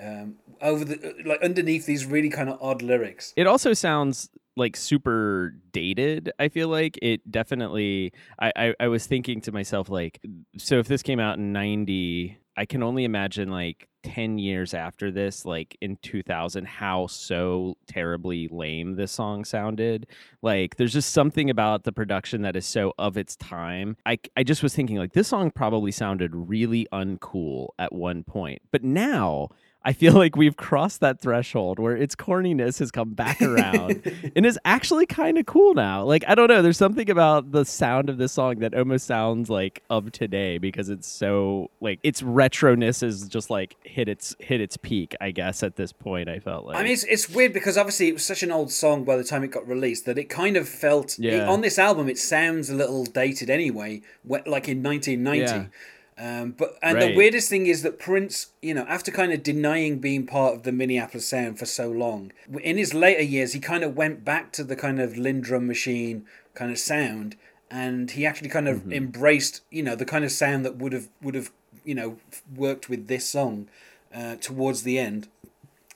um, 0.00 0.36
over 0.60 0.84
the 0.84 1.14
like 1.24 1.40
underneath 1.42 1.86
these 1.86 2.04
really 2.06 2.28
kind 2.28 2.48
of 2.50 2.58
odd 2.60 2.82
lyrics. 2.82 3.32
It 3.36 3.46
also 3.46 3.72
sounds 3.72 4.28
like 4.56 4.76
super 4.76 5.54
dated. 5.72 6.32
I 6.38 6.48
feel 6.48 6.68
like 6.68 6.98
it 7.02 7.30
definitely. 7.30 8.12
I, 8.38 8.52
I 8.56 8.74
I 8.80 8.88
was 8.88 9.06
thinking 9.06 9.40
to 9.42 9.52
myself 9.52 9.88
like, 9.88 10.20
so 10.56 10.78
if 10.78 10.88
this 10.88 11.02
came 11.02 11.20
out 11.20 11.38
in 11.38 11.52
'90, 11.52 12.38
I 12.56 12.66
can 12.66 12.82
only 12.82 13.04
imagine 13.04 13.50
like 13.50 13.88
10 14.02 14.38
years 14.38 14.74
after 14.74 15.10
this, 15.10 15.44
like 15.44 15.76
in 15.80 15.96
2000, 16.02 16.66
how 16.66 17.06
so 17.06 17.76
terribly 17.86 18.48
lame 18.50 18.96
this 18.96 19.12
song 19.12 19.44
sounded. 19.44 20.06
Like, 20.42 20.76
there's 20.76 20.92
just 20.92 21.12
something 21.12 21.50
about 21.50 21.84
the 21.84 21.92
production 21.92 22.42
that 22.42 22.56
is 22.56 22.66
so 22.66 22.92
of 22.98 23.16
its 23.16 23.36
time. 23.36 23.96
I, 24.04 24.18
I 24.36 24.42
just 24.42 24.62
was 24.62 24.74
thinking, 24.74 24.96
like, 24.96 25.12
this 25.12 25.28
song 25.28 25.50
probably 25.50 25.92
sounded 25.92 26.34
really 26.34 26.86
uncool 26.92 27.68
at 27.78 27.92
one 27.92 28.24
point. 28.24 28.62
But 28.70 28.84
now, 28.84 29.48
I 29.84 29.92
feel 29.92 30.12
like 30.12 30.36
we've 30.36 30.56
crossed 30.56 31.00
that 31.00 31.20
threshold 31.20 31.78
where 31.78 31.96
its 31.96 32.14
corniness 32.14 32.78
has 32.78 32.90
come 32.92 33.14
back 33.14 33.42
around 33.42 34.02
and 34.36 34.46
is 34.46 34.58
actually 34.64 35.06
kind 35.06 35.38
of 35.38 35.46
cool 35.46 35.74
now. 35.74 36.04
Like, 36.04 36.24
I 36.28 36.34
don't 36.36 36.48
know, 36.48 36.62
there's 36.62 36.76
something 36.76 37.10
about 37.10 37.50
the 37.50 37.64
sound 37.64 38.08
of 38.08 38.16
this 38.18 38.32
song 38.32 38.60
that 38.60 38.74
almost 38.74 39.06
sounds 39.06 39.50
like 39.50 39.82
of 39.90 40.12
today 40.12 40.58
because 40.58 40.88
it's 40.88 41.08
so 41.08 41.70
like 41.80 41.98
its 42.02 42.22
retroness 42.22 43.02
is 43.02 43.26
just 43.28 43.50
like 43.50 43.74
hit 43.82 44.08
its 44.08 44.36
hit 44.38 44.60
its 44.60 44.76
peak, 44.76 45.16
I 45.20 45.32
guess, 45.32 45.62
at 45.62 45.76
this 45.76 45.92
point. 45.92 46.28
I 46.28 46.38
felt 46.38 46.66
like 46.66 46.76
I 46.76 46.82
mean, 46.84 46.92
it's, 46.92 47.04
it's 47.04 47.28
weird 47.28 47.52
because 47.52 47.76
obviously 47.76 48.08
it 48.08 48.12
was 48.14 48.24
such 48.24 48.42
an 48.42 48.52
old 48.52 48.70
song 48.70 49.04
by 49.04 49.16
the 49.16 49.24
time 49.24 49.42
it 49.42 49.48
got 49.50 49.66
released 49.66 50.06
that 50.06 50.16
it 50.18 50.28
kind 50.28 50.56
of 50.56 50.68
felt 50.68 51.18
Yeah. 51.18 51.48
on 51.48 51.60
this 51.60 51.78
album. 51.78 52.08
It 52.08 52.18
sounds 52.18 52.70
a 52.70 52.74
little 52.74 53.04
dated 53.04 53.50
anyway, 53.50 54.02
like 54.24 54.68
in 54.68 54.82
1990. 54.82 55.70
Um, 56.18 56.52
but 56.52 56.76
and 56.82 57.00
the 57.00 57.16
weirdest 57.16 57.48
thing 57.48 57.66
is 57.66 57.82
that 57.82 57.98
Prince, 57.98 58.48
you 58.60 58.74
know, 58.74 58.84
after 58.88 59.10
kind 59.10 59.32
of 59.32 59.42
denying 59.42 59.98
being 59.98 60.26
part 60.26 60.54
of 60.54 60.62
the 60.62 60.70
Minneapolis 60.72 61.26
sound 61.26 61.58
for 61.58 61.66
so 61.66 61.90
long, 61.90 62.32
in 62.62 62.76
his 62.76 62.92
later 62.92 63.22
years, 63.22 63.54
he 63.54 63.60
kind 63.60 63.82
of 63.82 63.96
went 63.96 64.24
back 64.24 64.52
to 64.52 64.62
the 64.64 64.76
kind 64.76 65.00
of 65.00 65.14
LinnDrum 65.14 65.64
machine 65.66 66.26
kind 66.54 66.70
of 66.70 66.78
sound, 66.78 67.36
and 67.70 68.10
he 68.10 68.26
actually 68.26 68.50
kind 68.50 68.68
of 68.68 68.80
Mm-hmm. 68.80 68.92
embraced, 68.92 69.62
you 69.70 69.82
know, 69.82 69.96
the 69.96 70.04
kind 70.04 70.24
of 70.24 70.30
sound 70.32 70.64
that 70.66 70.76
would 70.76 70.92
have 70.92 71.08
would 71.22 71.34
have 71.34 71.50
you 71.84 71.94
know 71.94 72.18
worked 72.54 72.88
with 72.88 73.08
this 73.08 73.28
song 73.28 73.68
uh, 74.14 74.36
towards 74.36 74.82
the 74.82 74.98
end. 74.98 75.28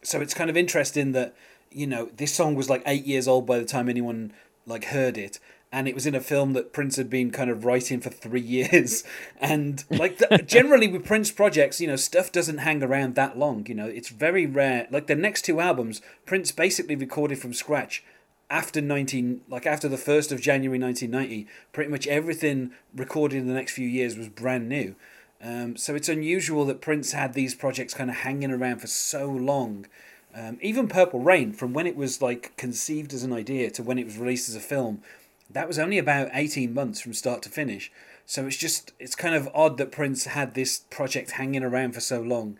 So 0.03 0.21
it's 0.21 0.35
kind 0.35 0.49
of 0.51 0.57
interesting 0.57 1.13
that 1.13 1.35
you 1.71 1.87
know 1.87 2.09
this 2.17 2.35
song 2.35 2.55
was 2.55 2.71
like 2.71 2.83
eight 2.87 3.05
years 3.05 3.29
old 3.29 3.45
by 3.47 3.59
the 3.59 3.65
time 3.67 3.89
anyone 3.89 4.33
like 4.67 4.87
heard 4.87 5.19
it, 5.19 5.39
and 5.77 5.87
it 5.87 5.95
was 5.95 6.07
in 6.07 6.15
a 6.15 6.21
film 6.21 6.55
that 6.55 6.73
Prince 6.73 6.97
had 6.97 7.11
been 7.11 7.31
kind 7.31 7.51
of 7.51 7.67
writing 7.67 8.01
for 8.01 8.09
three 8.09 8.41
years. 8.41 9.05
And 9.39 9.85
like 9.91 10.17
the, 10.17 10.39
generally 10.39 10.89
with 10.89 11.05
Prince 11.05 11.31
projects, 11.31 11.81
you 11.81 11.87
know, 11.87 11.97
stuff 11.97 12.33
doesn't 12.33 12.59
hang 12.59 12.83
around 12.83 13.15
that 13.15 13.39
long. 13.39 13.67
You 13.67 13.75
know, 13.75 13.87
it's 13.87 14.09
very 14.09 14.47
rare. 14.47 14.87
Like 14.91 15.07
the 15.07 15.15
next 15.15 15.43
two 15.43 15.61
albums, 15.61 16.01
Prince 16.25 16.51
basically 16.51 16.97
recorded 16.97 17.39
from 17.39 17.53
scratch 17.53 18.03
after 18.49 18.81
19 18.81 19.43
like 19.49 19.67
after 19.67 19.89
the 19.89 19.97
1st 19.97 20.33
of 20.33 20.41
January 20.41 20.79
1990 20.79 21.49
pretty 21.73 21.91
much 21.91 22.07
everything 22.07 22.71
recorded 22.95 23.39
in 23.39 23.49
the 23.49 23.53
next 23.53 23.73
few 23.73 23.89
years 23.89 24.17
was 24.17 24.29
brand 24.29 24.69
new 24.69 24.95
um, 25.43 25.77
so 25.77 25.97
it's 25.97 26.09
unusual 26.09 26.65
that 26.65 26.81
Prince 26.81 27.11
had 27.11 27.35
these 27.35 27.57
projects 27.57 27.93
kind 27.93 28.09
of 28.09 28.19
hanging 28.19 28.53
around 28.53 28.79
for 28.79 28.87
so 28.87 29.29
long 29.29 29.87
um, 30.33 30.59
even 30.63 30.87
Purple 30.87 31.19
Rain 31.19 31.53
from 31.53 31.73
when 31.73 31.89
it 31.89 31.97
was 31.97 32.23
like 32.23 32.57
conceived 32.57 33.13
as 33.13 33.25
an 33.25 33.33
idea 33.33 33.69
to 33.73 33.83
when 33.83 33.99
it 33.99 34.05
was 34.05 34.17
released 34.17 34.49
as 34.49 34.55
a 34.55 34.61
film 34.61 35.03
that 35.51 35.69
was 35.69 35.79
only 35.79 35.99
about 35.99 36.29
18 36.33 36.73
months 36.75 37.01
from 37.01 37.13
start 37.13 37.43
to 37.43 37.49
finish 37.49 37.91
so 38.25 38.47
it's 38.47 38.57
just 38.57 38.93
it's 38.99 39.15
kind 39.15 39.35
of 39.35 39.49
odd 39.55 39.79
that 39.79 39.93
Prince 39.93 40.25
had 40.27 40.55
this 40.55 40.81
project 40.91 41.33
hanging 41.33 41.63
around 41.63 41.93
for 41.93 42.01
so 42.01 42.21
long 42.21 42.57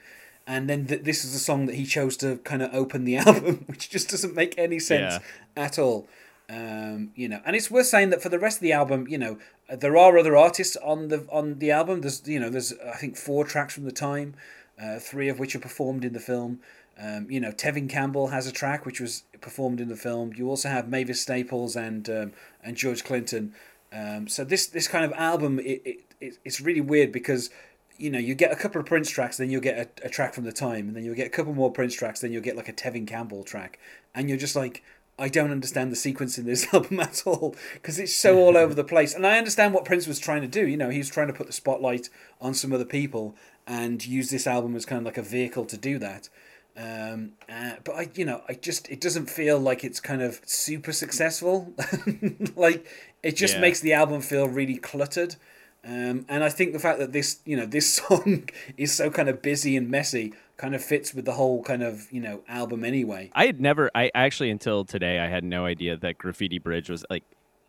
and 0.47 0.71
then 0.71 0.87
th- 0.87 1.03
this 1.03 1.25
is 1.25 1.33
the 1.33 1.39
song 1.41 1.67
that 1.67 1.75
he 1.75 1.85
chose 1.85 2.17
to 2.19 2.37
kind 2.39 2.63
of 2.63 2.73
open 2.73 3.05
the 3.05 3.17
album 3.27 3.65
which 3.67 3.91
just 3.91 4.09
doesn't 4.11 4.35
make 4.35 4.55
any 4.57 4.79
sense 4.79 5.15
Yeah. 5.15 5.65
at 5.65 5.79
all. 5.79 6.07
Um, 6.49 7.11
you 7.17 7.29
know, 7.29 7.41
and 7.45 7.57
it's 7.57 7.73
worth 7.73 7.87
saying 7.87 8.11
that 8.11 8.23
for 8.23 8.29
the 8.29 8.39
rest 8.39 8.59
of 8.59 8.63
the 8.63 8.73
album, 8.73 9.09
you 9.09 9.19
know, 9.19 9.39
there 9.69 9.97
are 9.97 10.17
other 10.17 10.37
artists 10.37 10.77
on 10.77 11.09
the 11.09 11.27
on 11.29 11.59
the 11.59 11.73
album. 11.73 12.03
There's 12.03 12.23
you 12.29 12.39
know, 12.39 12.49
there's 12.49 12.73
I 12.87 12.93
think 12.97 13.17
four 13.17 13.45
tracks 13.45 13.75
from 13.75 13.83
the 13.83 13.91
time, 13.91 14.35
uh, 14.81 15.01
three 15.01 15.29
of 15.29 15.41
which 15.41 15.57
are 15.57 15.59
performed 15.59 16.05
in 16.05 16.13
the 16.13 16.21
film. 16.21 16.61
Um, 17.01 17.31
you 17.31 17.41
know, 17.41 17.53
Tevin 17.53 17.89
Campbell 17.89 18.29
has 18.29 18.47
a 18.47 18.53
track 18.53 18.87
which 18.87 19.01
was 19.01 19.25
performed 19.41 19.81
in 19.81 19.89
the 19.89 19.97
film. 19.97 20.33
You 20.35 20.49
also 20.49 20.69
have 20.69 20.89
Mavis 20.89 21.21
Staples 21.21 21.77
and 21.77 22.09
um, 22.09 22.33
and 22.63 22.77
George 22.77 23.05
Clinton. 23.05 23.55
Um, 23.93 24.29
so 24.29 24.45
this 24.45 24.67
this 24.67 24.89
kind 24.89 25.05
of 25.05 25.13
album, 25.13 25.59
it, 25.59 25.83
it, 25.85 26.01
it 26.21 26.39
it's 26.45 26.61
really 26.61 26.81
weird 26.81 27.13
because 27.13 27.51
you 27.99 28.11
know, 28.11 28.19
you 28.19 28.35
get 28.35 28.53
a 28.53 28.57
couple 28.57 28.81
of 28.81 28.87
Prince 28.87 29.11
tracks, 29.11 29.39
then 29.39 29.51
you'll 29.51 29.63
get 29.63 29.79
a, 29.79 30.07
a, 30.07 30.11
track 30.11 30.35
from 30.35 30.45
the 30.45 30.53
time, 30.53 30.89
and 30.89 30.95
then 30.95 31.03
you'll 31.03 31.15
get 31.15 31.27
a 31.27 31.31
couple 31.31 31.55
more 31.55 31.73
Prince 31.73 31.95
tracks, 31.95 32.21
then 32.21 32.31
you'll 32.31 32.43
get 32.43 32.55
like 32.55 32.69
a 32.69 32.73
Tevin 32.73 33.07
Campbell 33.07 33.43
track, 33.43 33.79
and 34.15 34.29
you're 34.29 34.39
just 34.39 34.55
like, 34.55 34.83
I 35.19 35.29
don't 35.29 35.51
understand 35.51 35.91
the 35.91 35.97
sequence 35.97 36.37
in 36.37 36.45
this 36.45 36.67
album 36.75 37.01
at 37.01 37.23
all 37.27 37.55
because 37.75 37.99
it's 37.99 38.15
so 38.15 38.39
all 38.39 38.57
over 38.57 38.75
the 38.75 38.85
place. 38.85 39.15
And 39.15 39.27
I 39.27 39.39
understand 39.39 39.73
what 39.73 39.85
Prince 39.85 40.07
was 40.07 40.19
trying 40.19 40.43
to 40.43 40.49
do. 40.49 40.67
You 40.67 40.77
know, 40.77 40.91
he 40.91 40.99
was 40.99 41.09
trying 41.09 41.29
to 41.29 41.33
put 41.33 41.47
the 41.47 41.53
spotlight 41.53 42.11
on 42.41 42.55
some 42.55 42.73
other 42.73 42.85
people 42.85 43.35
and 43.67 44.05
use 44.05 44.31
this 44.31 44.47
album 44.47 44.77
as 44.77 44.85
kind 44.85 45.01
of 45.01 45.07
like 45.07 45.19
a 45.19 45.23
vehicle 45.23 45.65
to 45.67 45.77
do 45.77 45.99
that. 45.99 46.29
Um, 46.77 47.33
uh, 47.51 47.77
but 47.85 47.95
I, 47.95 48.11
you 48.15 48.25
know, 48.25 48.43
I 48.49 48.55
just 48.55 48.89
it 48.91 49.01
doesn't 49.01 49.31
feel 49.31 49.59
like 49.59 49.83
it's 49.85 50.01
kind 50.01 50.21
of 50.23 50.41
super 50.45 50.93
successful. 50.93 51.73
like 52.57 52.87
it 53.23 53.37
just 53.37 53.55
Yeah. 53.55 53.61
makes 53.63 53.81
the 53.81 53.93
album 53.95 54.21
feel 54.21 54.47
really 54.49 54.77
cluttered. 54.77 55.37
Um, 55.85 56.27
and 56.29 56.43
I 56.43 56.49
think 56.49 56.73
the 56.73 56.79
fact 56.81 56.99
that 56.99 57.13
this, 57.13 57.39
you 57.45 57.57
know, 57.57 57.65
this 57.65 57.95
song 57.95 58.49
is 58.77 58.93
so 58.93 59.11
kind 59.11 59.29
of 59.29 59.41
busy 59.41 59.77
and 59.77 59.89
messy 59.89 60.35
kind 60.57 60.75
of 60.75 60.83
fits 60.85 61.15
with 61.15 61.25
the 61.25 61.33
whole 61.33 61.63
kind 61.63 61.83
of, 61.83 62.11
you 62.11 62.21
know, 62.21 62.43
album 62.49 62.85
anyway. 62.85 63.31
I 63.35 63.47
had 63.47 63.61
never, 63.61 63.91
I 63.95 64.11
actually 64.15 64.51
until 64.51 64.85
today, 64.85 65.19
I 65.21 65.29
had 65.29 65.45
no 65.45 65.65
idea 65.65 65.97
that 65.97 66.19
Graffiti 66.19 66.59
Bridge 66.59 66.91
was 66.91 67.05
like 67.09 67.25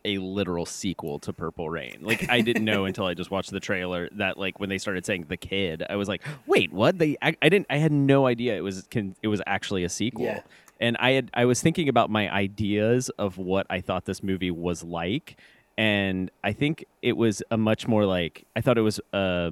a 0.07 0.17
literal 0.19 0.65
sequel 0.65 1.19
to 1.19 1.33
Purple 1.33 1.69
Rain. 1.69 1.99
Like 2.01 2.29
I 2.29 2.41
didn't 2.41 2.65
know 2.65 2.85
until 2.89 3.05
I 3.05 3.13
just 3.13 3.29
watched 3.29 3.51
the 3.51 3.59
trailer 3.59 4.09
that 4.13 4.37
like 4.37 4.59
when 4.59 4.69
they 4.69 4.77
started 4.77 5.05
saying 5.05 5.25
the 5.27 5.37
kid, 5.37 5.83
I 5.87 5.97
was 5.97 6.07
like, 6.07 6.23
wait, 6.47 6.71
what? 6.71 6.97
They, 6.97 7.17
I, 7.21 7.35
I 7.41 7.49
didn't, 7.49 7.67
I 7.69 7.77
had 7.77 7.91
no 7.91 8.25
idea 8.25 8.55
it 8.55 8.61
was, 8.61 8.87
can, 8.89 9.15
it 9.21 9.27
was 9.27 9.41
actually 9.45 9.83
a 9.83 9.89
sequel. 9.89 10.25
Yeah. 10.25 10.41
And 10.79 10.95
I 10.97 11.11
had, 11.11 11.29
I 11.33 11.45
was 11.45 11.61
thinking 11.61 11.89
about 11.89 12.09
my 12.09 12.31
ideas 12.31 13.09
of 13.17 13.37
what 13.37 13.67
I 13.69 13.81
thought 13.81 14.05
this 14.05 14.23
movie 14.23 14.51
was 14.51 14.83
like, 14.83 15.37
and 15.77 16.31
I 16.43 16.53
think 16.53 16.85
it 17.01 17.17
was 17.17 17.43
a 17.51 17.57
much 17.57 17.87
more 17.87 18.05
like 18.05 18.45
I 18.55 18.61
thought 18.61 18.77
it 18.77 18.81
was. 18.81 18.99
Uh, 19.13 19.51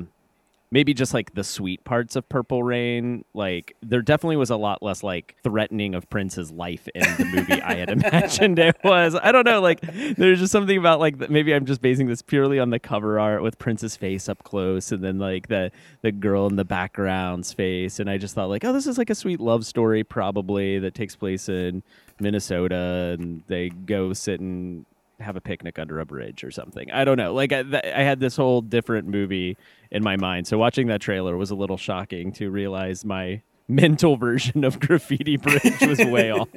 maybe 0.76 0.94
just 0.94 1.14
like 1.14 1.34
the 1.36 1.44
sweet 1.44 1.82
parts 1.86 2.18
of 2.18 2.28
Purple 2.28 2.62
Rain. 2.62 3.24
Like 3.34 3.78
there 3.82 4.02
definitely 4.02 4.36
was 4.36 4.50
a 4.50 4.58
lot 4.58 4.84
less 4.84 5.04
like 5.04 5.38
threatening 5.42 5.96
of 5.96 6.10
Prince's 6.10 6.52
life 6.52 6.90
in 6.94 7.02
the 7.18 7.24
movie 7.34 7.62
I 7.62 7.76
had 7.76 7.90
imagined 8.04 8.60
it 8.60 8.76
was. 8.84 9.16
I 9.16 9.32
don't 9.32 9.46
know. 9.46 9.62
Like 9.62 9.80
there's 9.80 10.40
just 10.40 10.52
something 10.52 10.78
about 10.78 11.00
like 11.00 11.30
maybe 11.30 11.54
I'm 11.54 11.66
just 11.66 11.82
basing 11.82 12.08
this 12.08 12.22
purely 12.22 12.60
on 12.60 12.72
the 12.72 12.80
cover 12.80 13.22
art 13.22 13.42
with 13.42 13.58
Prince's 13.58 13.96
face 13.96 14.28
up 14.28 14.44
close, 14.44 14.92
and 14.92 15.02
then 15.02 15.18
like 15.18 15.48
the 15.48 15.72
the 16.02 16.12
girl 16.12 16.46
in 16.48 16.58
the 16.58 16.66
background's 16.66 17.54
face, 17.54 17.98
and 18.02 18.10
I 18.10 18.18
just 18.18 18.36
thought 18.36 18.50
like, 18.50 18.66
oh, 18.66 18.74
this 18.74 18.86
is 18.86 18.98
like 18.98 19.10
a 19.10 19.16
sweet 19.16 19.40
love 19.40 19.66
story 19.66 20.04
probably 20.04 20.78
that 20.80 20.94
takes 20.94 21.16
place 21.16 21.48
in 21.48 21.84
Minnesota, 22.20 23.16
and 23.18 23.44
they 23.48 23.70
go 23.70 24.12
sit 24.12 24.42
and 24.42 24.86
have 25.20 25.36
a 25.36 25.42
picnic 25.42 25.80
under 25.80 26.00
a 26.00 26.06
bridge 26.06 26.44
or 26.44 26.52
something. 26.52 26.92
I 26.92 27.06
don't 27.06 27.18
know. 27.18 27.34
Like 27.34 27.52
I, 27.52 27.64
th- 27.64 27.86
I 27.86 28.02
had 28.02 28.20
this 28.20 28.36
whole 28.36 28.62
different 28.62 29.08
movie 29.08 29.58
in 29.92 30.04
my 30.04 30.18
mind. 30.18 30.48
So 30.48 30.58
watching 30.58 30.88
that 30.88 31.02
trailer 31.02 31.38
was 31.38 31.52
a 31.52 31.56
little 31.56 31.78
shocking 31.78 32.32
to 32.34 32.50
realize 32.50 33.06
my 33.06 33.42
mental 33.68 34.18
version 34.18 34.64
of 34.64 34.80
Graffiti 34.80 35.38
Bridge 35.38 35.82
was 35.82 36.00
way 36.00 36.32
off. 36.40 36.50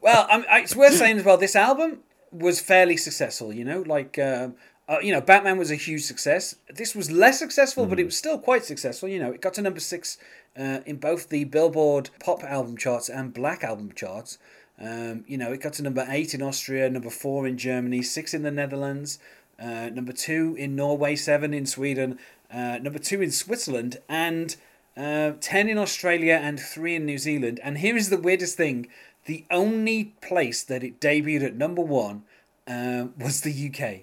Well, 0.00 0.26
I'm, 0.30 0.44
I, 0.50 0.60
it's 0.60 0.76
worth 0.76 0.94
saying 0.94 1.18
as 1.18 1.24
well. 1.24 1.38
This 1.38 1.56
album 1.56 2.00
was 2.30 2.60
fairly 2.60 2.96
successful. 2.96 3.52
You 3.52 3.64
know, 3.64 3.82
like 3.86 4.18
um, 4.18 4.56
uh, 4.88 4.98
you 5.00 5.12
know, 5.12 5.20
Batman 5.20 5.58
was 5.58 5.70
a 5.70 5.76
huge 5.76 6.02
success. 6.02 6.56
This 6.68 6.94
was 6.94 7.10
less 7.10 7.38
successful, 7.38 7.86
but 7.86 8.00
it 8.00 8.04
was 8.04 8.16
still 8.16 8.38
quite 8.38 8.64
successful. 8.64 9.08
You 9.08 9.20
know, 9.20 9.30
it 9.30 9.40
got 9.40 9.54
to 9.54 9.62
number 9.62 9.80
six 9.80 10.18
uh, 10.58 10.80
in 10.84 10.96
both 10.96 11.28
the 11.28 11.44
Billboard 11.44 12.10
Pop 12.20 12.42
album 12.42 12.76
charts 12.76 13.08
and 13.08 13.32
Black 13.32 13.64
album 13.64 13.92
charts. 13.94 14.38
Um, 14.82 15.24
you 15.28 15.38
know, 15.38 15.52
it 15.52 15.60
got 15.60 15.74
to 15.74 15.82
number 15.82 16.04
eight 16.08 16.34
in 16.34 16.42
Austria, 16.42 16.90
number 16.90 17.10
four 17.10 17.46
in 17.46 17.56
Germany, 17.56 18.02
six 18.02 18.34
in 18.34 18.42
the 18.42 18.50
Netherlands, 18.50 19.20
uh, 19.60 19.90
number 19.90 20.12
two 20.12 20.56
in 20.58 20.74
Norway, 20.74 21.14
seven 21.14 21.54
in 21.54 21.66
Sweden, 21.66 22.18
uh, 22.52 22.78
number 22.82 22.98
two 22.98 23.22
in 23.22 23.30
Switzerland, 23.30 23.98
and 24.08 24.56
uh, 24.96 25.32
10 25.40 25.68
in 25.68 25.78
Australia 25.78 26.38
and 26.42 26.58
3 26.58 26.96
in 26.96 27.06
New 27.06 27.18
Zealand. 27.18 27.60
And 27.62 27.78
here 27.78 27.96
is 27.96 28.10
the 28.10 28.18
weirdest 28.18 28.56
thing 28.56 28.88
the 29.26 29.44
only 29.50 30.14
place 30.20 30.64
that 30.64 30.82
it 30.82 31.00
debuted 31.00 31.44
at 31.44 31.54
number 31.54 31.82
one 31.82 32.24
uh, 32.66 33.06
was 33.16 33.42
the 33.42 33.70
UK. 33.70 34.00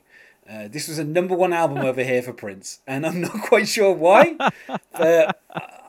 Uh, 0.50 0.68
this 0.68 0.88
was 0.88 0.98
a 0.98 1.04
number 1.04 1.36
one 1.36 1.54
album 1.54 1.80
over 1.80 2.04
here 2.04 2.24
for 2.24 2.34
Prince, 2.34 2.80
and 2.88 3.06
I'm 3.06 3.22
not 3.22 3.42
quite 3.44 3.68
sure 3.68 3.94
why. 3.94 4.38
But 4.94 5.40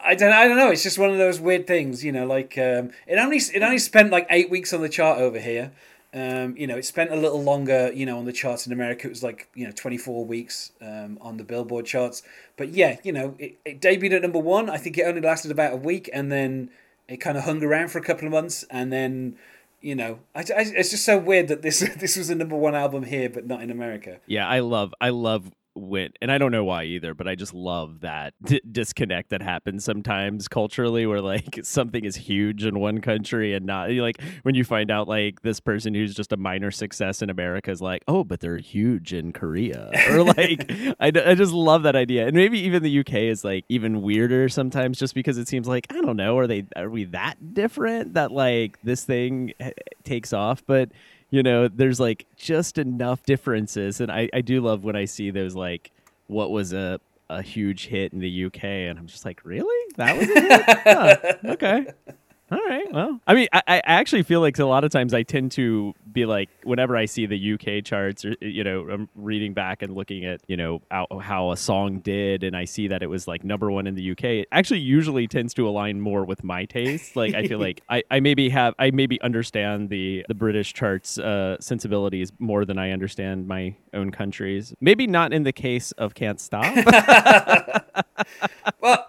I 0.05 0.15
don't, 0.15 0.33
I 0.33 0.49
don't 0.49 0.57
know. 0.57 0.71
It's 0.71 0.83
just 0.83 0.99
one 0.99 1.11
of 1.11 1.19
those 1.19 1.41
weird 1.41 1.67
things, 1.67 2.05
you 2.05 2.13
know. 2.13 2.27
Like 2.27 2.57
um, 2.59 2.91
it 3.07 3.19
only, 3.19 3.39
it 3.39 3.63
only 3.63 3.79
spent 3.79 4.11
like 4.11 4.27
eight 4.31 4.51
weeks 4.51 4.73
on 4.73 4.81
the 4.81 4.89
chart 4.89 5.19
over 5.19 5.39
here. 5.39 5.73
Um, 6.13 6.57
you 6.57 6.67
know, 6.67 6.77
it 6.77 6.85
spent 6.85 7.13
a 7.13 7.17
little 7.17 7.41
longer, 7.41 7.93
you 7.95 8.05
know, 8.05 8.19
on 8.19 8.25
the 8.25 8.33
charts 8.33 8.67
in 8.67 8.73
America. 8.73 9.07
It 9.07 9.11
was 9.11 9.23
like, 9.23 9.49
you 9.55 9.65
know, 9.65 9.73
24 9.73 10.25
weeks 10.25 10.73
um, 10.81 11.19
on 11.21 11.37
the 11.37 11.45
Billboard 11.45 11.87
charts. 11.87 12.23
But 12.57 12.71
yeah, 12.71 12.97
you 13.05 13.13
know, 13.13 13.37
it, 13.39 13.59
it 13.65 13.81
debuted 13.81 14.17
at 14.17 14.23
number 14.23 14.41
one. 14.41 14.69
I 14.69 14.77
think 14.77 14.99
it 14.99 15.03
only 15.03 15.21
lasted 15.21 15.53
about 15.53 15.73
a 15.73 15.77
week 15.77 16.11
and 16.13 16.33
then 16.33 16.71
it 17.07 17.19
kind 17.19 17.39
of 17.39 17.45
hung 17.45 17.63
around 17.63 17.89
for 17.89 17.99
a 17.99 18.03
couple 18.03 18.27
of 18.27 18.33
months. 18.33 18.65
And 18.71 18.93
then, 18.93 19.37
you 19.81 19.95
know, 19.95 20.19
I, 20.35 20.41
I, 20.41 20.65
it's 20.75 20.91
just 20.91 21.05
so 21.05 21.17
weird 21.17 21.47
that 21.49 21.63
this 21.63 21.79
this 21.99 22.17
was 22.17 22.29
a 22.29 22.35
number 22.35 22.57
one 22.57 22.75
album 22.75 23.05
here, 23.05 23.31
but 23.31 23.47
not 23.47 23.63
in 23.63 23.71
America. 23.71 24.19
yeah, 24.27 24.49
I 24.49 24.61
love 24.61 24.93
I 25.01 25.11
love 25.11 25.53
when 25.75 26.11
and 26.21 26.31
I 26.33 26.39
don't 26.39 26.53
know 26.53 26.65
why 26.65 26.85
either, 26.85 27.15
but 27.15 27.29
I 27.29 27.35
just 27.35 27.55
love 27.55 28.01
that 28.01 28.35
d- 28.45 28.61
disconnect 28.71 29.31
that 29.31 29.43
happens 29.43 29.85
sometimes 29.85 30.49
culturally 30.49 31.07
where 31.07 31.21
like 31.21 31.61
something 31.63 32.05
is 32.05 32.17
huge 32.17 32.65
in 32.65 32.79
one 32.79 33.01
country 33.01 33.55
and 33.55 33.67
not 33.67 33.91
like 33.91 34.21
when 34.43 34.55
you 34.55 34.65
find 34.65 34.91
out 34.91 35.09
like 35.09 35.43
this 35.43 35.61
person 35.61 35.95
who's 35.95 36.15
just 36.15 36.33
a 36.33 36.37
minor 36.37 36.71
success 36.71 37.23
in 37.23 37.31
America 37.31 37.71
is 37.71 37.81
like, 37.81 38.03
"Oh, 38.09 38.25
but 38.25 38.41
they're 38.41 38.59
huge 38.59 39.13
in 39.13 39.33
Korea." 39.33 39.91
Or 40.11 40.25
like 40.25 40.71
I, 40.99 41.11
d- 41.11 41.21
I 41.21 41.35
just 41.35 41.53
love 41.53 41.85
that 41.85 41.95
idea. 41.95 42.27
And 42.27 42.35
maybe 42.35 42.59
even 42.61 42.83
the 42.83 43.01
UK 43.01 43.15
is 43.15 43.45
like 43.45 43.65
even 43.69 44.03
weirder 44.03 44.49
sometimes 44.49 44.99
just 44.99 45.15
because 45.15 45.39
it 45.39 45.47
seems 45.47 45.69
like 45.69 45.87
I 45.91 46.01
don't 46.01 46.17
know, 46.17 46.37
are 46.39 46.47
they 46.47 46.65
are 46.75 46.91
we 46.91 47.05
that 47.05 47.55
different 47.55 48.15
that 48.15 48.33
like 48.33 48.81
this 48.83 49.05
thing 49.05 49.53
eh, 49.61 49.71
takes 50.03 50.33
off, 50.33 50.65
but 50.67 50.91
you 51.31 51.43
know, 51.43 51.69
there's 51.69 52.01
like 52.01 52.27
just 52.37 52.79
enough 52.79 53.23
differences, 53.25 54.01
and 54.01 54.11
I, 54.11 54.29
I 54.33 54.41
do 54.41 54.61
love 54.61 54.85
when 54.85 54.97
I 54.97 55.05
see 55.05 55.31
those 55.31 55.55
like 55.55 55.91
what 56.27 56.51
was 56.51 56.73
a 56.73 57.01
a 57.29 57.43
huge 57.43 57.87
hit 57.87 58.13
in 58.13 58.19
the 58.19 58.45
UK, 58.47 58.65
and 58.65 58.99
I'm 58.99 59.07
just 59.07 59.25
like, 59.25 59.45
really, 59.45 59.95
that 59.97 60.17
was 60.17 60.29
a 60.29 60.41
hit? 60.41 60.79
Huh, 60.85 61.53
okay. 61.53 61.87
All 62.51 62.59
right. 62.59 62.93
Well, 62.93 63.21
I 63.29 63.35
mean, 63.35 63.47
I, 63.53 63.63
I 63.69 63.81
actually 63.85 64.25
feel 64.25 64.41
like 64.41 64.59
a 64.59 64.65
lot 64.65 64.83
of 64.83 64.91
times 64.91 65.15
I 65.15 65.23
tend 65.23 65.53
to 65.53 65.95
be 66.11 66.27
like, 66.27 66.49
whenever 66.65 66.97
I 66.97 67.05
see 67.05 67.25
the 67.27 67.53
UK 67.55 67.85
charts, 67.85 68.25
or 68.25 68.35
you 68.41 68.65
know, 68.65 68.89
I'm 68.91 69.09
reading 69.15 69.55
back 69.55 69.83
and 69.83 69.95
looking 69.95 70.25
at 70.25 70.41
you 70.49 70.57
know 70.57 70.83
how, 70.91 71.07
how 71.23 71.53
a 71.53 71.57
song 71.57 72.01
did, 72.01 72.43
and 72.43 72.57
I 72.57 72.65
see 72.65 72.89
that 72.89 73.05
it 73.05 73.07
was 73.07 73.29
like 73.29 73.45
number 73.45 73.71
one 73.71 73.87
in 73.87 73.95
the 73.95 74.11
UK. 74.11 74.25
It 74.25 74.49
actually 74.51 74.81
usually 74.81 75.29
tends 75.29 75.55
to 75.55 75.69
align 75.69 76.01
more 76.01 76.25
with 76.25 76.43
my 76.43 76.65
taste. 76.65 77.15
Like 77.15 77.35
I 77.35 77.47
feel 77.47 77.59
like 77.69 77.83
I, 77.89 78.03
I 78.11 78.19
maybe 78.19 78.49
have 78.49 78.75
I 78.81 78.91
maybe 78.91 79.21
understand 79.23 79.89
the 79.89 80.25
the 80.27 80.35
British 80.35 80.75
charts 80.75 81.19
uh, 81.19 81.57
sensibilities 81.61 82.33
more 82.41 82.65
than 82.65 82.79
I 82.79 82.91
understand 82.91 83.47
my 83.47 83.77
own 83.95 84.11
country's. 84.11 84.75
Maybe 84.81 85.07
not 85.07 85.33
in 85.33 85.45
the 85.45 85.53
case 85.53 85.93
of 85.93 86.15
Can't 86.15 86.41
Stop. 86.41 86.75
Well, 88.81 89.07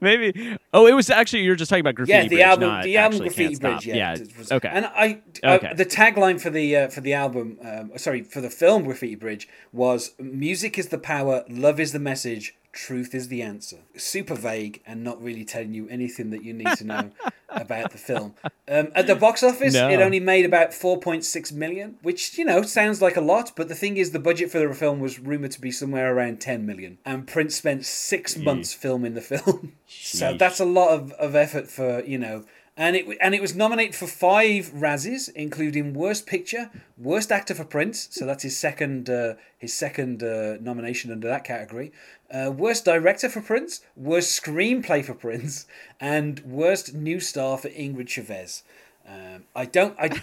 maybe. 0.00 0.58
Oh, 0.72 0.86
it 0.86 0.92
was 0.92 1.08
actually 1.08 1.42
you're 1.42 1.54
just 1.54 1.70
talking 1.70 1.80
about 1.80 1.94
graffiti. 1.94 2.12
yeah, 2.12 2.22
the 2.22 2.28
Bridge, 2.28 2.42
album, 2.42 2.68
not 2.68 2.83
the 2.84 2.96
album 2.98 3.18
Graffiti. 3.20 3.56
Bridge. 3.56 3.86
Yeah, 3.86 3.94
yeah. 3.94 4.16
was- 4.38 4.52
okay. 4.52 4.68
And 4.72 4.86
I, 4.86 5.20
uh, 5.42 5.54
Okay. 5.54 5.74
the 5.74 5.86
tagline 5.86 6.40
for 6.40 6.50
the 6.50 6.76
uh, 6.76 6.88
for 6.88 7.00
the 7.00 7.12
album, 7.14 7.58
um, 7.62 7.92
sorry, 7.96 8.22
for 8.22 8.40
the 8.40 8.50
film 8.50 8.84
Graffiti 8.84 9.14
Bridge 9.16 9.48
was 9.72 10.12
"Music 10.18 10.78
is 10.78 10.88
the 10.88 10.98
power, 10.98 11.44
love 11.48 11.80
is 11.80 11.92
the 11.92 11.98
message, 11.98 12.54
truth 12.72 13.14
is 13.14 13.28
the 13.28 13.42
answer." 13.42 13.78
Super 13.96 14.34
vague 14.34 14.82
and 14.86 15.02
not 15.04 15.22
really 15.22 15.44
telling 15.44 15.74
you 15.74 15.88
anything 15.88 16.30
that 16.30 16.42
you 16.44 16.52
need 16.52 16.76
to 16.78 16.84
know 16.84 17.10
about 17.48 17.92
the 17.92 17.98
film. 17.98 18.34
Um, 18.66 18.88
at 18.94 19.06
the 19.06 19.14
box 19.14 19.42
office, 19.42 19.74
No. 19.74 19.88
it 19.88 20.00
only 20.00 20.18
made 20.20 20.44
about 20.44 20.72
four 20.74 20.98
point 20.98 21.24
six 21.24 21.52
million, 21.52 21.96
which 22.02 22.36
you 22.38 22.44
know 22.44 22.62
sounds 22.62 23.00
like 23.02 23.16
a 23.16 23.20
lot, 23.20 23.52
but 23.56 23.68
the 23.68 23.74
thing 23.74 23.96
is, 23.96 24.10
the 24.10 24.18
budget 24.18 24.50
for 24.50 24.58
the 24.58 24.74
film 24.74 24.98
was 25.00 25.18
rumored 25.20 25.52
to 25.52 25.60
be 25.60 25.70
somewhere 25.70 26.14
around 26.14 26.40
ten 26.40 26.66
million, 26.66 26.98
and 27.04 27.26
Prince 27.26 27.54
spent 27.56 27.84
six 27.84 28.36
months 28.36 28.72
filming 28.74 29.14
the 29.14 29.20
film. 29.20 29.74
so 29.86 30.34
that's 30.36 30.58
a 30.60 30.64
lot 30.64 30.90
of, 30.90 31.12
of 31.12 31.34
effort 31.36 31.68
for 31.70 32.02
you 32.04 32.18
know 32.18 32.44
and 32.76 32.96
it 32.96 33.06
and 33.20 33.34
it 33.34 33.40
was 33.40 33.54
nominated 33.54 33.94
for 33.94 34.06
five 34.06 34.72
Razzies, 34.74 35.30
including 35.34 35.94
Worst 35.94 36.26
Picture, 36.26 36.70
Worst 36.98 37.30
Actor 37.30 37.54
for 37.54 37.64
Prince, 37.64 38.08
so 38.10 38.26
that's 38.26 38.42
his 38.42 38.56
second 38.56 39.08
uh, 39.08 39.34
his 39.56 39.72
second 39.72 40.22
uh, 40.22 40.56
nomination 40.60 41.12
under 41.12 41.28
that 41.28 41.44
category. 41.44 41.92
Uh, 42.32 42.50
worst 42.50 42.84
Director 42.84 43.28
for 43.28 43.40
Prince, 43.40 43.82
Worst 43.94 44.42
Screenplay 44.42 45.04
for 45.04 45.14
Prince, 45.14 45.66
and 46.00 46.40
Worst 46.40 46.94
New 46.94 47.20
Star 47.20 47.56
for 47.58 47.68
Ingrid 47.68 48.08
Chavez. 48.08 48.64
Um, 49.06 49.44
I 49.54 49.66
don't 49.66 49.94
I 49.98 50.20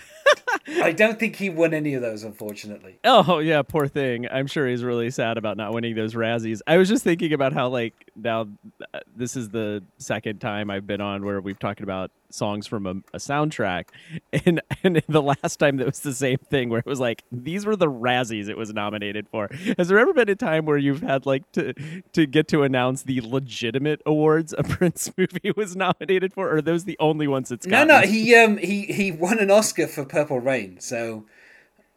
I 0.84 0.92
don't 0.92 1.20
think 1.20 1.38
he 1.38 1.50
won 1.50 1.74
any 1.74 1.94
of 1.94 2.02
those, 2.02 2.24
unfortunately. 2.24 3.00
Oh 3.06 3.40
yeah, 3.40 3.62
poor 3.62 3.88
thing. 3.88 4.28
I'm 4.30 4.48
sure 4.48 4.68
he's 4.68 4.84
really 4.84 5.10
sad 5.10 5.38
about 5.38 5.56
not 5.56 5.74
winning 5.74 5.96
those 5.96 6.16
Razzies. 6.16 6.60
I 6.68 6.76
was 6.78 6.90
just 6.90 7.04
thinking 7.04 7.32
about 7.32 7.54
how 7.54 7.70
like 7.70 7.94
now 8.16 8.48
uh, 8.94 9.00
this 9.16 9.38
is 9.38 9.50
the 9.50 9.82
second 9.98 10.42
time 10.42 10.70
I've 10.70 10.88
been 10.88 11.00
on 11.00 11.24
where 11.24 11.40
we've 11.40 11.60
talked 11.60 11.82
about 11.82 12.12
songs 12.34 12.68
from 12.68 12.86
a, 12.86 12.92
a 13.14 13.18
soundtrack, 13.18 13.86
and 14.46 14.62
and 14.84 15.02
the 15.08 15.22
last 15.22 15.58
time 15.58 15.78
that 15.78 15.86
was 15.86 16.00
the 16.02 16.14
same 16.14 16.38
thing 16.38 16.70
where 16.70 16.80
it 16.80 16.86
was 16.86 17.00
like 17.00 17.24
these 17.32 17.66
were 17.66 17.76
the 17.76 17.88
Razzies 17.92 18.50
it 18.50 18.58
was 18.58 18.74
nominated 18.74 19.28
for. 19.30 19.50
Has 19.78 19.88
there 19.88 20.00
ever 20.00 20.14
been 20.14 20.30
a 20.30 20.36
time 20.36 20.66
where 20.66 20.78
you've 20.78 21.02
had 21.02 21.26
like 21.26 21.50
to 21.54 21.74
to 22.14 22.26
get 22.26 22.48
to 22.50 22.64
announce 22.64 23.04
the 23.04 23.22
legitimate 23.22 24.02
awards 24.06 24.54
a 24.58 24.64
Prince 24.72 25.12
movie 25.18 25.52
was 25.56 25.76
nominated 25.76 26.34
for, 26.34 26.48
or 26.50 26.58
are 26.58 26.62
those 26.62 26.86
the 26.86 26.98
only 27.00 27.28
ones 27.28 27.52
it's 27.52 27.66
No, 27.66 27.84
gotten? 27.86 27.88
no, 27.88 28.02
he 28.02 28.36
um 28.36 28.58
he 28.58 28.84
he 28.86 29.12
won 29.12 29.40
an 29.40 29.52
Oscar 29.52 29.88
for 29.88 30.06
Purple 30.06 30.40
Rain, 30.40 30.80
so 30.80 31.26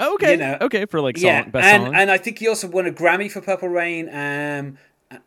okay, 0.00 0.32
you 0.32 0.36
know, 0.38 0.58
okay 0.62 0.86
for 0.86 1.00
like 1.00 1.16
song, 1.16 1.26
yeah, 1.30 1.44
best 1.44 1.68
and 1.72 1.82
song. 1.84 1.94
and 1.94 2.10
I 2.10 2.18
think 2.18 2.38
he 2.38 2.48
also 2.48 2.68
won 2.68 2.86
a 2.86 2.92
Grammy 2.92 3.30
for 3.30 3.40
Purple 3.40 3.68
Rain. 3.68 4.08
Um, 4.08 4.78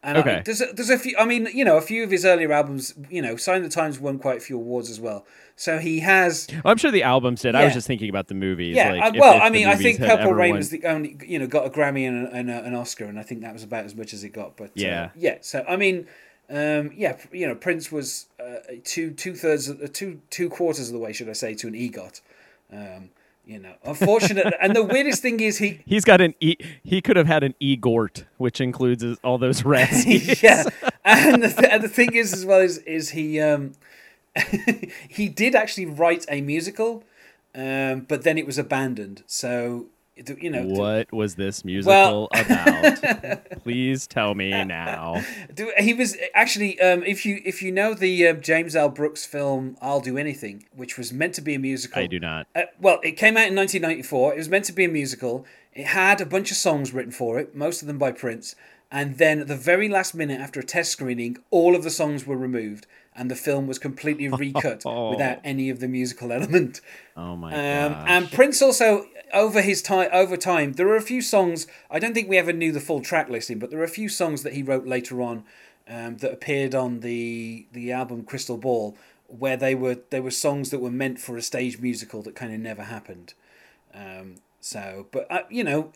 and 0.04 0.18
Okay. 0.18 0.38
I, 0.38 0.42
there's 0.42 0.62
a, 0.62 0.66
there's 0.74 0.90
a 0.90 0.98
few. 0.98 1.16
I 1.18 1.26
mean, 1.26 1.48
you 1.54 1.64
know, 1.64 1.78
a 1.78 1.82
few 1.82 2.04
of 2.04 2.12
his 2.12 2.26
earlier 2.26 2.52
albums. 2.52 2.94
You 3.10 3.22
know, 3.22 3.36
Sign 3.36 3.58
of 3.58 3.64
the 3.64 3.70
Times 3.70 4.00
won 4.00 4.20
quite 4.20 4.38
a 4.38 4.42
few 4.42 4.58
awards 4.58 4.90
as 4.90 5.00
well. 5.00 5.26
So 5.56 5.78
he 5.80 6.00
has. 6.02 6.48
I'm 6.66 6.78
sure 6.78 6.92
the 6.92 7.04
albums 7.04 7.42
did. 7.42 7.56
I 7.56 7.64
was 7.66 7.74
just 7.74 7.88
thinking 7.88 8.10
about 8.10 8.28
the 8.28 8.36
movies. 8.36 8.76
Yeah, 8.76 8.92
like, 8.94 9.04
uh, 9.04 9.12
if- 9.16 9.20
well, 9.20 9.38
if 9.38 9.42
I 9.44 9.50
mean, 9.50 9.68
I 9.68 9.76
think 9.76 10.00
Purple 10.00 10.34
Rain 10.34 10.52
won- 10.52 10.58
was 10.60 10.70
the 10.70 10.84
only, 10.86 11.18
you 11.26 11.40
know, 11.40 11.48
got 11.48 11.66
a 11.66 11.70
Grammy 11.70 12.08
and, 12.08 12.28
a, 12.28 12.32
and 12.34 12.52
a, 12.52 12.64
an 12.64 12.76
Oscar, 12.76 13.06
and 13.06 13.18
I 13.20 13.24
think 13.24 13.42
that 13.42 13.54
was 13.54 13.64
about 13.64 13.86
as 13.86 13.96
much 13.96 14.14
as 14.14 14.24
it 14.24 14.30
got. 14.30 14.58
But 14.58 14.68
uh, 14.70 14.72
Yeah. 14.76 15.10
yeah. 15.16 15.38
So 15.42 15.64
I 15.68 15.76
mean, 15.78 16.08
um, 16.50 16.92
yeah, 16.96 17.18
you 17.32 17.48
know, 17.48 17.56
Prince 17.56 17.92
was 17.92 18.28
uh, 18.40 18.58
two 18.84 19.12
two 19.12 19.36
thirds, 19.36 19.70
uh, 19.70 19.88
two 19.92 20.22
two 20.30 20.50
quarters 20.50 20.88
of 20.90 20.94
the 20.94 21.00
way, 21.00 21.14
should 21.14 21.30
I 21.30 21.34
say, 21.34 21.54
to 21.56 21.68
an 21.68 21.74
EGOT. 21.74 22.22
Um, 22.72 23.10
you 23.48 23.60
know, 23.60 23.74
unfortunate. 23.86 24.54
and 24.62 24.76
the 24.76 24.84
weirdest 24.84 25.22
thing 25.22 25.40
is 25.40 25.58
he 25.58 25.80
He's 25.86 26.04
got 26.06 26.20
an 26.22 26.36
e. 26.42 26.56
He 26.84 27.02
could 27.02 27.16
have 27.16 27.28
had 27.28 27.44
an 27.44 27.56
e 27.60 27.76
gort, 27.78 28.26
which 28.38 28.60
includes 28.62 29.04
all 29.24 29.38
those 29.38 29.62
Razzies. 29.72 30.42
yeah, 30.44 30.64
and 31.06 31.42
the, 31.42 31.48
th- 31.50 31.70
and 31.72 31.82
the 31.84 31.90
thing 31.90 32.14
is 32.14 32.34
as 32.34 32.46
well 32.46 32.60
is 32.60 32.78
is 32.80 33.12
he 33.12 33.40
um, 33.40 33.74
he 35.10 35.30
did 35.30 35.56
actually 35.56 35.86
write 35.86 36.26
a 36.30 36.42
musical, 36.42 37.04
um, 37.56 38.02
but 38.02 38.24
then 38.24 38.38
it 38.38 38.46
was 38.46 38.58
abandoned. 38.58 39.24
So 39.28 39.86
you 40.40 40.50
know, 40.50 40.64
What 40.64 41.12
was 41.14 41.36
this 41.36 41.64
musical 41.66 41.94
Well- 41.94 42.30
about? 42.46 43.62
Please 43.64 44.08
tell 44.08 44.34
me 44.36 44.50
now. 44.64 45.22
he 45.78 45.94
was 45.94 46.16
actually 46.34 46.80
um, 46.82 47.04
if 47.04 47.26
you 47.26 47.42
if 47.46 47.62
you 47.62 47.72
know 47.72 47.94
the 47.94 48.28
um, 48.28 48.42
James 48.42 48.76
L. 48.76 48.90
Brooks 48.90 49.26
film 49.26 49.78
"I'll 49.82 50.00
Do 50.02 50.18
Anything," 50.18 50.66
which 50.76 50.98
was 50.98 51.12
meant 51.14 51.34
to 51.36 51.42
be 51.42 51.54
a 51.56 51.60
musical. 51.60 52.02
I 52.02 52.08
do 52.08 52.20
not. 52.20 52.48
Uh, 52.56 52.64
well, 52.80 53.00
it 53.04 53.14
came 53.14 53.36
out 53.38 53.48
in 53.48 53.56
1994. 53.56 54.34
It 54.34 54.38
was 54.38 54.50
meant 54.50 54.66
to 54.66 54.74
be 54.74 54.86
a 54.86 54.90
musical. 54.90 55.46
It 55.74 55.88
had 55.88 56.22
a 56.22 56.26
bunch 56.26 56.50
of 56.52 56.58
songs 56.58 56.94
written 56.94 57.12
for 57.12 57.38
it, 57.40 57.54
most 57.56 57.82
of 57.82 57.88
them 57.88 57.98
by 57.98 58.12
Prince. 58.12 58.56
And 58.90 59.18
then 59.18 59.42
at 59.42 59.48
the 59.48 59.58
very 59.58 59.90
last 59.90 60.16
minute, 60.16 60.40
after 60.40 60.62
a 60.62 60.64
test 60.64 60.92
screening, 60.94 61.38
all 61.52 61.76
of 61.76 61.84
the 61.84 61.90
songs 61.90 62.26
were 62.26 62.38
removed, 62.38 62.88
and 63.16 63.30
the 63.30 63.36
film 63.36 63.68
was 63.68 63.78
completely 63.78 64.30
recut 64.30 64.84
without 64.86 65.40
any 65.44 65.70
of 65.70 65.82
the 65.82 65.90
musical 65.90 66.32
element. 66.32 66.80
Oh 67.18 67.36
my 67.36 67.50
Um, 67.54 67.92
god. 67.94 68.06
and 68.08 68.32
Prince 68.32 68.62
also, 68.62 69.06
over 69.38 69.62
his 69.62 69.82
time, 69.84 70.10
over 70.12 70.36
time, 70.36 70.74
there 70.74 70.90
are 70.90 70.96
a 70.96 71.02
few 71.02 71.22
songs. 71.22 71.68
I 71.92 72.00
don't 72.00 72.14
think 72.14 72.28
we 72.28 72.38
ever 72.38 72.52
knew 72.52 72.72
the 72.72 72.80
full 72.80 73.02
track 73.02 73.30
listing, 73.30 73.60
but 73.60 73.70
there 73.70 73.80
are 73.80 73.84
a 73.84 73.90
few 73.90 74.10
songs 74.10 74.42
that 74.44 74.54
he 74.54 74.64
wrote 74.64 74.88
later 74.88 75.22
on 75.22 75.44
um, 75.88 76.18
that 76.18 76.34
appeared 76.34 76.74
on 76.74 77.02
the 77.02 77.68
the 77.72 77.92
album 77.92 78.24
Crystal 78.24 78.58
Ball, 78.58 78.98
where 79.28 79.56
they 79.56 79.76
were 79.76 80.00
they 80.10 80.20
were 80.20 80.32
songs 80.32 80.72
that 80.72 80.80
were 80.80 80.92
meant 80.92 81.20
for 81.20 81.38
a 81.38 81.42
stage 81.42 81.80
musical 81.80 82.24
that 82.24 82.36
kind 82.36 82.52
of 82.52 82.60
never 82.60 82.84
happened. 82.84 83.36
Um, 83.94 84.36
so, 84.60 85.06
but 85.12 85.32
uh, 85.32 85.44
you 85.50 85.64
know, 85.64 85.92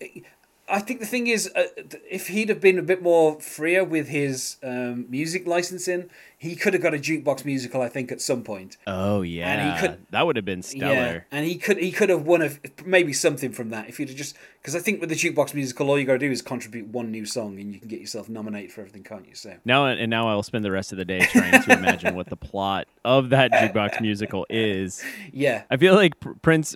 I 0.69 0.80
think 0.80 0.99
the 0.99 1.06
thing 1.08 1.25
is, 1.27 1.51
uh, 1.56 1.67
if 2.10 2.27
he'd 2.27 2.49
have 2.49 2.62
been 2.62 2.77
a 2.77 2.84
bit 2.84 3.01
more 3.01 3.41
freer 3.41 3.84
with 3.84 4.08
his 4.08 4.58
um, 4.63 5.08
music 5.10 5.47
licensing, 5.47 6.10
he 6.41 6.56
could 6.56 6.73
have 6.73 6.82
got 6.82 6.95
a 6.95 6.97
jukebox 6.97 7.45
musical. 7.45 7.84
I 7.84 7.88
think 7.88 8.12
at 8.12 8.19
some 8.19 8.41
point. 8.43 8.77
oh 8.88 9.21
yeah. 9.21 9.47
and 9.47 9.62
he 9.75 9.80
could- 9.88 10.06
that 10.10 10.25
would 10.25 10.36
have 10.38 10.45
been 10.45 10.60
Yeah, 10.73 10.89
stellar. 10.89 11.25
and 11.32 11.45
he 11.45 11.56
could 11.56 11.77
he 11.77 11.91
could 11.91 12.10
have 12.10 12.23
won 12.25 12.41
a, 12.41 12.49
maybe 12.84 13.13
something 13.13 13.51
from 13.51 13.69
that 13.69 13.88
if 13.89 13.97
he'd 13.97 14.10
have 14.10 14.17
just 14.17 14.36
because 14.60 14.75
I 14.75 14.80
think 14.80 14.99
with 15.01 15.10
the 15.10 15.15
jukebox 15.15 15.54
musical, 15.54 15.89
all 15.89 15.97
you 15.99 16.06
got 16.06 16.13
to 16.13 16.19
do 16.19 16.32
is 16.32 16.41
contribute 16.41 16.88
one 16.88 17.12
new 17.12 17.25
song 17.25 17.60
and 17.60 17.73
you 17.73 17.80
can 17.80 17.88
get 17.89 17.99
yourself 17.99 18.27
nominated 18.30 18.71
for 18.71 18.82
everything, 18.82 19.04
can't 19.04 19.27
you? 19.27 19.36
So 19.36 19.56
Now 19.65 19.86
uh, 19.86 19.93
and 19.95 20.10
now 20.10 20.27
I 20.27 20.36
will 20.36 20.43
spend 20.43 20.65
the 20.65 20.71
rest 20.71 20.91
of 20.91 20.97
the 20.97 21.06
day 21.06 21.19
trying 21.32 21.62
to 21.62 21.73
imagine 21.77 22.15
what 22.15 22.27
the 22.30 22.36
plot 22.38 22.88
of 23.06 23.30
that 23.30 23.51
jukebox 23.51 24.01
musical 24.01 24.45
is. 24.49 25.04
yeah, 25.34 25.63
I 25.69 25.77
feel 25.77 25.93
like 25.95 26.13
Prince, 26.41 26.75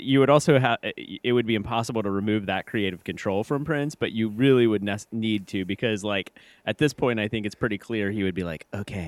you 0.00 0.20
would 0.20 0.30
also 0.30 0.58
have, 0.58 0.78
it 0.82 1.32
would 1.32 1.46
be 1.46 1.54
impossible 1.54 2.02
to 2.02 2.10
remove 2.10 2.46
that 2.46 2.66
creative 2.66 3.04
control 3.04 3.44
from 3.44 3.64
Prince, 3.64 3.94
but 3.94 4.12
you 4.12 4.28
really 4.28 4.66
would 4.66 4.82
nes- 4.82 5.06
need 5.12 5.46
to 5.48 5.64
because, 5.64 6.02
like, 6.04 6.32
at 6.64 6.78
this 6.78 6.92
point, 6.92 7.20
I 7.20 7.28
think 7.28 7.46
it's 7.46 7.54
pretty 7.54 7.78
clear 7.78 8.10
he 8.10 8.22
would 8.22 8.34
be 8.34 8.42
like, 8.44 8.66
okay, 8.74 9.05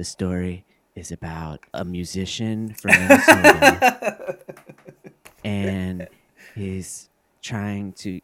the 0.00 0.04
story 0.04 0.64
is 0.96 1.12
about 1.12 1.60
a 1.74 1.84
musician 1.84 2.72
from 2.72 2.92
Minnesota 2.92 4.38
and 5.44 6.08
he's 6.54 7.10
trying 7.42 7.92
to 7.92 8.18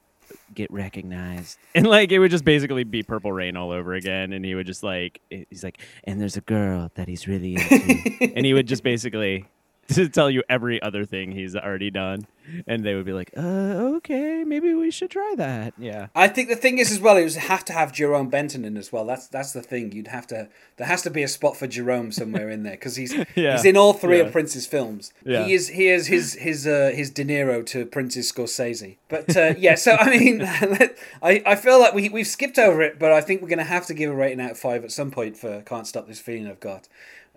get 0.55 0.73
recognized. 0.73 1.59
And 1.75 1.87
like 1.87 2.13
it 2.13 2.19
would 2.19 2.31
just 2.31 2.47
basically 2.47 2.85
be 2.85 3.03
Purple 3.03 3.31
Rain 3.31 3.59
all 3.59 3.73
over 3.73 3.93
again 3.93 4.33
and 4.33 4.43
he 4.43 4.55
would 4.55 4.67
just 4.67 4.83
like 4.83 5.21
he's 5.29 5.63
like 5.63 5.79
and 6.05 6.19
there's 6.19 6.39
a 6.39 6.41
girl 6.41 6.91
that 6.95 7.09
he's 7.09 7.29
really 7.29 7.57
into. 7.57 8.33
and 8.35 8.47
he 8.47 8.55
would 8.55 8.67
just 8.67 8.83
basically 8.83 9.45
to 9.95 10.09
tell 10.09 10.31
you 10.31 10.43
every 10.49 10.81
other 10.83 11.05
thing 11.05 11.33
he's 11.33 11.55
already 11.57 11.91
done 11.91 12.27
and 12.69 12.85
they 12.85 12.95
would 12.95 13.05
be 13.05 13.13
like, 13.13 13.31
"Uh 13.37 13.97
okay, 13.97 14.45
maybe 14.45 14.73
we 14.73 14.91
should 14.93 15.11
try 15.11 15.35
that." 15.37 15.75
Yeah. 15.79 16.07
I 16.15 16.29
think 16.29 16.49
the 16.49 16.55
thing 16.55 16.79
is 16.79 16.93
as 16.93 17.01
well, 17.01 17.17
it 17.17 17.25
was 17.25 17.35
have 17.35 17.65
to 17.65 17.73
have 17.73 17.93
Jerome 17.93 18.29
Benton 18.29 18.65
in 18.65 18.77
as 18.77 18.93
well. 18.93 19.05
That's 19.05 19.27
that's 19.27 19.53
the 19.53 19.63
thing. 19.63 19.91
You'd 19.93 20.07
have 20.09 20.27
to 20.29 20.49
there 20.77 20.87
has 20.87 21.03
to 21.03 21.11
be 21.11 21.23
a 21.25 21.29
spot 21.29 21.57
for 21.57 21.67
Jerome 21.67 22.13
somewhere 22.13 22.49
in 22.49 22.63
there 22.63 22.75
because 22.75 22.95
he's 22.97 23.13
Yeah. 23.35 23.53
he's 23.57 23.65
in 23.65 23.77
all 23.77 23.93
three 23.95 24.19
Yeah. 24.19 24.25
of 24.25 24.33
Prince's 24.33 24.67
films. 24.67 25.13
Yeah. 25.25 25.45
He 25.45 25.55
is 25.55 25.69
he 25.69 25.89
is 25.89 26.07
his 26.07 26.35
his 26.35 26.67
uh, 26.67 26.93
his 26.95 27.11
De 27.11 27.25
Niro 27.25 27.67
to 27.67 27.85
Prince's 27.85 28.31
Scorsese. 28.31 28.97
But 29.09 29.37
uh, 29.37 29.55
yeah, 29.59 29.75
so 29.75 29.97
I 29.99 30.17
mean, 30.17 30.43
I 31.23 31.43
I 31.45 31.55
feel 31.57 31.81
like 31.81 31.95
we 31.95 32.09
we've 32.09 32.27
skipped 32.27 32.59
over 32.59 32.81
it, 32.83 32.99
but 32.99 33.13
I 33.13 33.21
think 33.21 33.43
we're 33.43 33.49
gonna 33.49 33.65
have 33.65 33.87
to 33.87 33.95
give 33.95 34.11
a 34.11 34.15
rating 34.15 34.41
out 34.41 34.53
of 34.53 34.59
five 34.59 34.85
at 34.85 34.93
some 34.93 35.11
point 35.11 35.37
for 35.37 35.63
Can't 35.63 35.87
Stop 35.87 36.07
This 36.07 36.21
Feeling 36.21 36.47
I've 36.49 36.61
Got. 36.61 36.89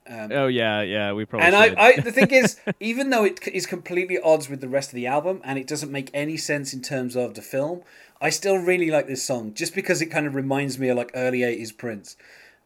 Oh 0.10 0.48
yeah, 0.48 0.82
yeah, 0.82 1.14
we 1.14 1.26
probably 1.26 1.48
And 1.48 1.56
I. 1.56 1.74
I, 1.78 2.00
the 2.00 2.12
thing 2.12 2.32
is, 2.32 2.60
even 2.80 3.10
though 3.10 3.24
it 3.24 3.48
is 3.48 3.66
completely 3.66 4.20
odds 4.20 4.50
with 4.50 4.62
the 4.62 4.70
rest 4.70 4.90
of 4.90 4.96
the 4.96 5.08
album, 5.08 5.42
and 5.44 5.60
it 5.60 5.68
doesn't 5.68 5.92
make 5.92 6.10
any 6.14 6.38
sense 6.38 6.74
in 6.74 6.82
terms 6.82 7.16
of 7.16 7.36
the 7.36 7.42
film, 7.42 7.84
I 8.20 8.30
still 8.30 8.58
really 8.58 8.90
like 8.90 9.08
this 9.08 9.24
song 9.24 9.54
just 9.54 9.76
because 9.76 10.02
it 10.02 10.08
kind 10.08 10.26
of 10.26 10.36
reminds 10.36 10.80
me 10.80 10.90
of 10.90 10.98
like 10.98 11.12
early 11.14 11.40
'80s 11.40 11.78
Prince. 11.78 12.16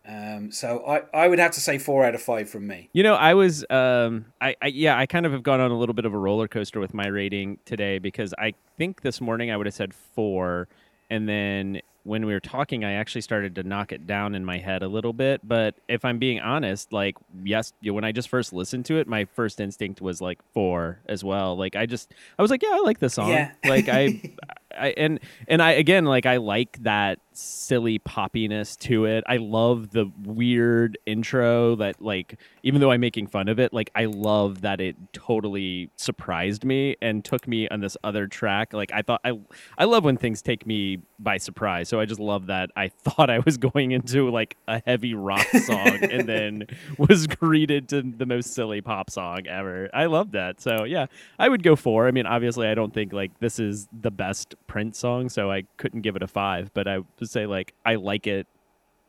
Um, 0.06 0.52
so 0.52 0.84
I, 0.86 1.04
I 1.14 1.28
would 1.30 1.40
have 1.40 1.52
to 1.52 1.62
say 1.62 1.78
four 1.78 2.06
out 2.06 2.14
of 2.14 2.22
five 2.22 2.50
from 2.50 2.68
me. 2.68 2.90
You 2.92 3.04
know, 3.04 3.16
I 3.16 3.36
was, 3.36 3.66
um, 3.70 4.26
I, 4.42 4.56
I, 4.62 4.68
yeah, 4.68 4.98
I 4.98 5.06
kind 5.06 5.26
of 5.26 5.32
have 5.32 5.44
gone 5.44 5.62
on 5.62 5.72
a 5.72 5.78
little 5.78 5.94
bit 5.94 6.04
of 6.04 6.14
a 6.14 6.18
roller 6.18 6.50
coaster 6.50 6.82
with 6.82 6.94
my 6.94 7.08
rating 7.08 7.60
today 7.64 8.00
because 8.00 8.34
I 8.38 8.54
think 8.78 9.02
this 9.02 9.22
morning 9.22 9.50
I 9.50 9.56
would 9.56 9.66
have 9.66 9.74
said 9.74 9.94
four, 9.94 10.68
and 11.10 11.30
then 11.30 11.82
when 12.04 12.26
we 12.26 12.34
were 12.34 12.40
talking, 12.40 12.84
I 12.84 12.94
actually 12.94 13.22
started 13.22 13.56
to 13.56 13.64
knock 13.64 13.92
it 13.92 14.06
down 14.06 14.36
in 14.36 14.44
my 14.44 14.58
head 14.58 14.84
a 14.84 14.88
little 14.88 15.14
bit. 15.14 15.42
But 15.44 15.76
if 15.88 16.04
I'm 16.04 16.20
being 16.20 16.40
honest, 16.40 16.92
like, 16.92 17.16
yes, 17.44 17.74
when 17.82 18.04
I 18.04 18.12
just 18.12 18.30
first 18.30 18.52
listened 18.54 18.86
to 18.86 18.98
it, 18.98 19.08
my 19.08 19.26
first 19.26 19.60
instinct 19.60 20.02
was 20.02 20.22
like 20.22 20.40
four 20.54 21.00
as 21.08 21.24
well. 21.24 21.56
Like, 21.58 21.76
I 21.76 21.86
just, 21.86 22.14
I 22.38 22.42
was 22.42 22.52
like, 22.52 22.62
yeah, 22.62 22.72
I 22.74 22.80
like 22.80 23.00
the 23.00 23.10
song. 23.10 23.30
Yeah. 23.30 23.52
Like, 23.66 23.88
I, 23.90 24.22
I, 24.78 24.90
and 24.98 25.20
and 25.48 25.62
I 25.62 25.72
again 25.72 26.06
like 26.06 26.26
I 26.26 26.38
like 26.38 26.82
that 26.84 27.20
silly 27.34 28.00
poppiness 28.00 28.78
to 28.80 29.06
it. 29.06 29.24
I 29.28 29.38
love 29.38 29.92
the 29.92 30.12
weird 30.24 30.98
intro 31.06 31.76
that 31.76 32.02
like 32.02 32.40
even 32.64 32.82
though 32.82 32.92
I'm 32.92 33.02
making 33.02 33.28
fun 33.28 33.48
of 33.48 33.60
it, 33.60 33.74
like 33.74 33.92
I 33.96 34.06
love 34.06 34.62
that 34.62 34.82
it 34.82 34.96
totally 35.14 35.90
surprised 35.96 36.64
me 36.64 36.96
and 37.02 37.24
took 37.24 37.48
me 37.48 37.68
on 37.70 37.82
this 37.82 37.98
other 38.04 38.28
track. 38.28 38.74
Like 38.74 38.92
I 38.94 39.02
thought 39.02 39.22
I 39.24 39.40
I 39.78 39.86
love 39.86 40.04
when 40.04 40.18
things 40.18 40.42
take 40.42 40.66
me 40.66 41.00
by 41.20 41.38
surprise. 41.38 41.90
So 41.94 42.00
I 42.00 42.06
just 42.06 42.20
love 42.20 42.48
that 42.48 42.72
I 42.76 42.88
thought 43.04 43.30
I 43.30 43.38
was 43.38 43.58
going 43.58 43.92
into 43.92 44.32
like 44.32 44.58
a 44.68 44.82
heavy 44.84 45.14
rock 45.14 45.46
song 45.50 46.00
and 46.04 46.28
then 46.28 46.66
was 46.98 47.28
greeted 47.28 47.88
to 47.90 48.02
the 48.02 48.26
most 48.26 48.56
silly 48.56 48.82
pop 48.82 49.12
song 49.12 49.46
ever. 49.46 49.92
I 49.94 50.08
love 50.08 50.32
that. 50.32 50.60
So 50.60 50.86
yeah, 50.86 51.06
I 51.38 51.50
would 51.50 51.62
go 51.62 51.76
four. 51.76 52.08
I 52.08 52.12
mean, 52.12 52.26
obviously 52.26 52.68
I 52.68 52.74
don't 52.74 52.92
think 52.92 53.14
like 53.14 53.40
this 53.42 53.60
is 53.60 53.88
the 53.94 54.10
best 54.10 54.56
Prince 54.66 54.98
song, 54.98 55.30
so 55.30 55.52
I 55.52 55.66
couldn't 55.78 56.02
give 56.02 56.16
it 56.16 56.24
a 56.24 56.28
five, 56.28 56.74
but 56.74 56.88
I 56.88 56.98
would 56.98 57.30
say 57.30 57.46
like 57.46 57.76
I 57.86 57.94
like 57.94 58.26
it 58.26 58.48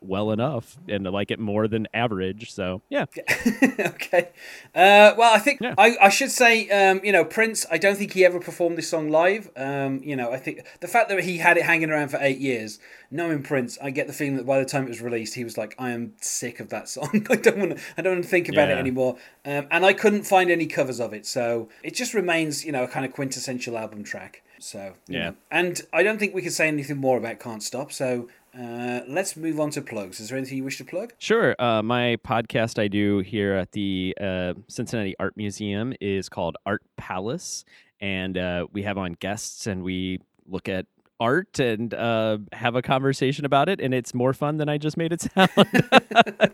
well 0.05 0.31
enough 0.31 0.77
and 0.89 1.05
like 1.05 1.31
it 1.31 1.39
more 1.39 1.67
than 1.69 1.89
average. 1.95 2.53
So 2.53 2.83
yeah, 2.89 3.07
okay. 3.81 4.29
Uh, 4.75 5.15
well, 5.17 5.35
I 5.35 5.39
think 5.39 5.61
Yeah. 5.61 5.75
I, 5.79 5.97
I 6.01 6.09
should 6.09 6.31
say, 6.31 6.69
um, 6.71 7.01
you 7.05 7.13
know, 7.13 7.25
Prince. 7.25 7.67
I 7.71 7.79
don't 7.79 7.97
think 7.97 8.13
he 8.13 8.25
ever 8.25 8.41
performed 8.41 8.77
this 8.79 8.89
song 8.89 9.09
live. 9.11 9.51
Um, 9.57 10.01
you 10.03 10.17
know, 10.17 10.33
I 10.33 10.39
think 10.39 10.65
the 10.81 10.89
fact 10.89 11.09
that 11.09 11.21
he 11.25 11.39
had 11.39 11.57
it 11.57 11.65
hanging 11.65 11.91
around 11.91 12.09
for 12.09 12.19
eight 12.21 12.39
years, 12.39 12.79
knowing 13.11 13.43
Prince, 13.43 13.79
I 13.83 13.91
get 13.91 14.07
the 14.07 14.13
feeling 14.13 14.37
that 14.37 14.47
by 14.47 14.59
the 14.59 14.65
time 14.65 14.85
it 14.85 14.89
was 14.89 15.01
released, 15.01 15.35
he 15.35 15.45
was 15.45 15.57
like, 15.57 15.75
"I 15.79 15.91
am 15.91 16.15
sick 16.21 16.61
of 16.61 16.69
that 16.71 16.89
song. 16.89 17.27
I 17.31 17.37
don't 17.37 17.59
want 17.59 17.77
to. 17.77 17.83
I 17.97 18.03
don't 18.03 18.15
want 18.15 18.25
to 18.25 18.31
think 18.31 18.49
about 18.49 18.71
it 18.71 18.79
anymore." 18.79 19.17
Um, 19.45 19.67
and 19.71 19.85
I 19.85 19.93
couldn't 19.93 20.25
find 20.25 20.51
any 20.51 20.67
covers 20.67 21.01
of 21.01 21.13
it, 21.13 21.27
so 21.27 21.69
it 21.83 21.95
just 21.95 22.15
remains, 22.15 22.65
you 22.65 22.73
know, 22.73 22.85
a 22.85 22.89
kind 22.89 23.05
of 23.07 23.13
quintessential 23.13 23.77
album 23.79 24.05
track. 24.05 24.43
So 24.61 24.95
Yeah. 25.09 25.31
know. 25.31 25.35
and 25.51 25.83
I 25.93 26.03
don't 26.03 26.19
think 26.19 26.35
we 26.35 26.41
can 26.41 26.51
say 26.51 26.69
anything 26.69 26.97
more 26.97 27.19
about 27.19 27.39
"Can't 27.41 27.63
Stop." 27.63 27.93
So 27.93 28.29
uh, 28.59 29.01
let's 29.09 29.37
move 29.37 29.59
on 29.59 29.71
to 29.71 29.83
plugs. 29.83 30.21
Is 30.21 30.29
there 30.29 30.39
anything 30.39 30.59
you 30.59 30.65
wish 30.65 30.79
to 30.79 30.85
plug? 30.85 31.13
Sure. 31.19 31.57
Uh, 31.59 31.83
my 31.83 32.17
podcast 32.25 32.81
I 32.81 32.89
do 32.89 33.19
here 33.19 33.55
at 33.55 33.73
the 33.73 34.17
uh, 34.21 34.55
Cincinnati 34.69 35.15
Art 35.19 35.37
Museum 35.37 35.95
is 36.01 36.29
called 36.29 36.57
Art 36.65 36.83
Palace, 36.97 37.65
and 38.01 38.39
uh, 38.39 38.67
we 38.73 38.83
have 38.83 38.99
on 38.99 39.15
guests 39.15 39.67
and 39.67 39.83
we 39.83 40.21
look 40.47 40.69
at 40.69 40.87
art 41.21 41.59
and 41.59 41.95
uh, 41.95 42.39
have 42.53 42.75
a 42.75 42.83
conversation 42.83 43.45
about 43.45 43.69
it, 43.69 43.81
and 43.81 43.95
it's 43.95 44.15
more 44.15 44.33
fun 44.33 44.59
than 44.59 44.69
I 44.69 44.79
just 44.79 44.97
made 44.97 45.13
it 45.13 45.23
sound. 45.23 45.51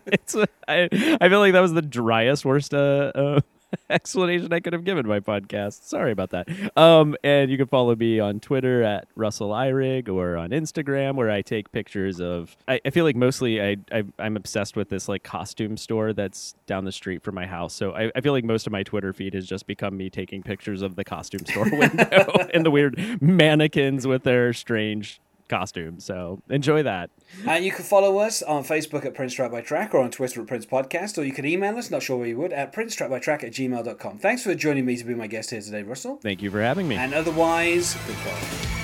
it's 0.07 0.37
I, 0.69 0.89
I 1.21 1.29
feel 1.29 1.41
like 1.41 1.53
that 1.53 1.61
was 1.61 1.73
the 1.73 1.83
driest, 1.83 2.45
worst 2.45 2.73
uh, 2.73 3.13
uh, 3.15 3.41
explanation 3.91 4.53
I 4.53 4.61
could 4.61 4.73
have 4.73 4.85
given 4.85 5.07
my 5.07 5.21
podcast. 5.21 5.85
Sorry 5.85 6.13
about 6.13 6.31
that. 6.31 6.49
Um, 6.77 7.17
and 7.23 7.51
you 7.51 7.57
can 7.57 7.67
follow 7.67 7.95
me 7.95 8.21
on 8.21 8.41
Twitter 8.41 8.83
at 8.83 9.09
Russell 9.17 9.51
Irig 9.51 10.09
or 10.09 10.37
on 10.37 10.51
Instagram 10.51 11.15
where 11.15 11.31
I 11.31 11.43
take 11.43 11.73
pictures 11.73 12.21
of. 12.21 12.57
I, 12.69 12.81
I 12.85 12.91
feel 12.91 13.05
like 13.05 13.17
mostly 13.17 13.61
I, 13.61 13.77
I 13.93 14.05
I'm 14.19 14.37
obsessed 14.37 14.77
with 14.77 14.89
this 14.89 15.09
like 15.09 15.23
costume 15.23 15.77
store 15.77 16.13
that's 16.13 16.55
down 16.67 16.85
the 16.85 16.93
street 16.93 17.23
from 17.23 17.35
my 17.35 17.47
house. 17.47 17.75
So 17.75 17.93
I, 17.93 18.11
I 18.15 18.21
feel 18.21 18.33
like 18.33 18.45
most 18.45 18.67
of 18.67 18.73
my 18.73 18.83
Twitter 18.83 19.13
feed 19.13 19.35
has 19.35 19.47
just 19.47 19.67
become 19.67 19.97
me 19.97 20.11
taking 20.11 20.43
pictures 20.43 20.83
of 20.83 20.97
the 20.97 21.05
costume 21.05 21.47
store 21.47 21.69
window 21.73 22.49
and 22.55 22.65
the 22.65 22.71
weird 22.71 23.21
mannequins 23.23 24.07
with 24.07 24.23
their 24.23 24.53
strange 24.53 25.21
costumes. 25.51 26.05
So 26.05 26.41
enjoy 26.49 26.83
that. 26.85 27.11
And 27.47 27.65
you 27.65 27.73
can 27.73 27.85
follow 27.85 28.19
us 28.19 28.43
on 28.43 28.65
Facebook 28.65 29.05
at 29.05 29.15
Prince 29.15 29.35
Track 29.35 29.51
by 29.51 29.61
Track 29.61 29.93
or 29.93 30.01
on 30.01 30.11
Twitter 30.11 30.41
at 30.41 30.47
Prince 30.47 30.65
Podcast, 30.65 31.19
or 31.19 31.25
you 31.25 31.33
can 31.33 31.45
email 31.45 31.77
us, 31.77 31.91
not 31.91 32.03
sure 32.03 32.17
where 32.17 32.29
you 32.29 32.39
would, 32.39 32.53
at 32.53 32.73
princetrackbytrack 32.73 33.45
at 33.45 33.53
gmail.com. 33.53 34.19
Thanks 34.19 34.43
for 34.43 34.55
joining 34.55 34.87
me 34.87 34.97
to 34.97 35.05
be 35.05 35.15
my 35.15 35.27
guest 35.27 35.51
here 35.51 35.61
today, 35.61 35.83
Russell. 35.83 36.17
Thank 36.23 36.41
you 36.41 36.51
for 36.51 36.63
having 36.63 36.89
me. 36.89 36.97
And 36.97 37.13
otherwise, 37.13 37.97
goodbye. 38.07 38.77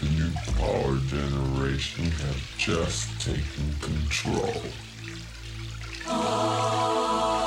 The 0.00 0.08
new 0.10 0.32
power 0.56 0.96
generation 1.08 2.04
have 2.04 2.56
just 2.56 3.20
taken 3.20 3.74
control. 3.80 4.62
Oh. 6.10 7.37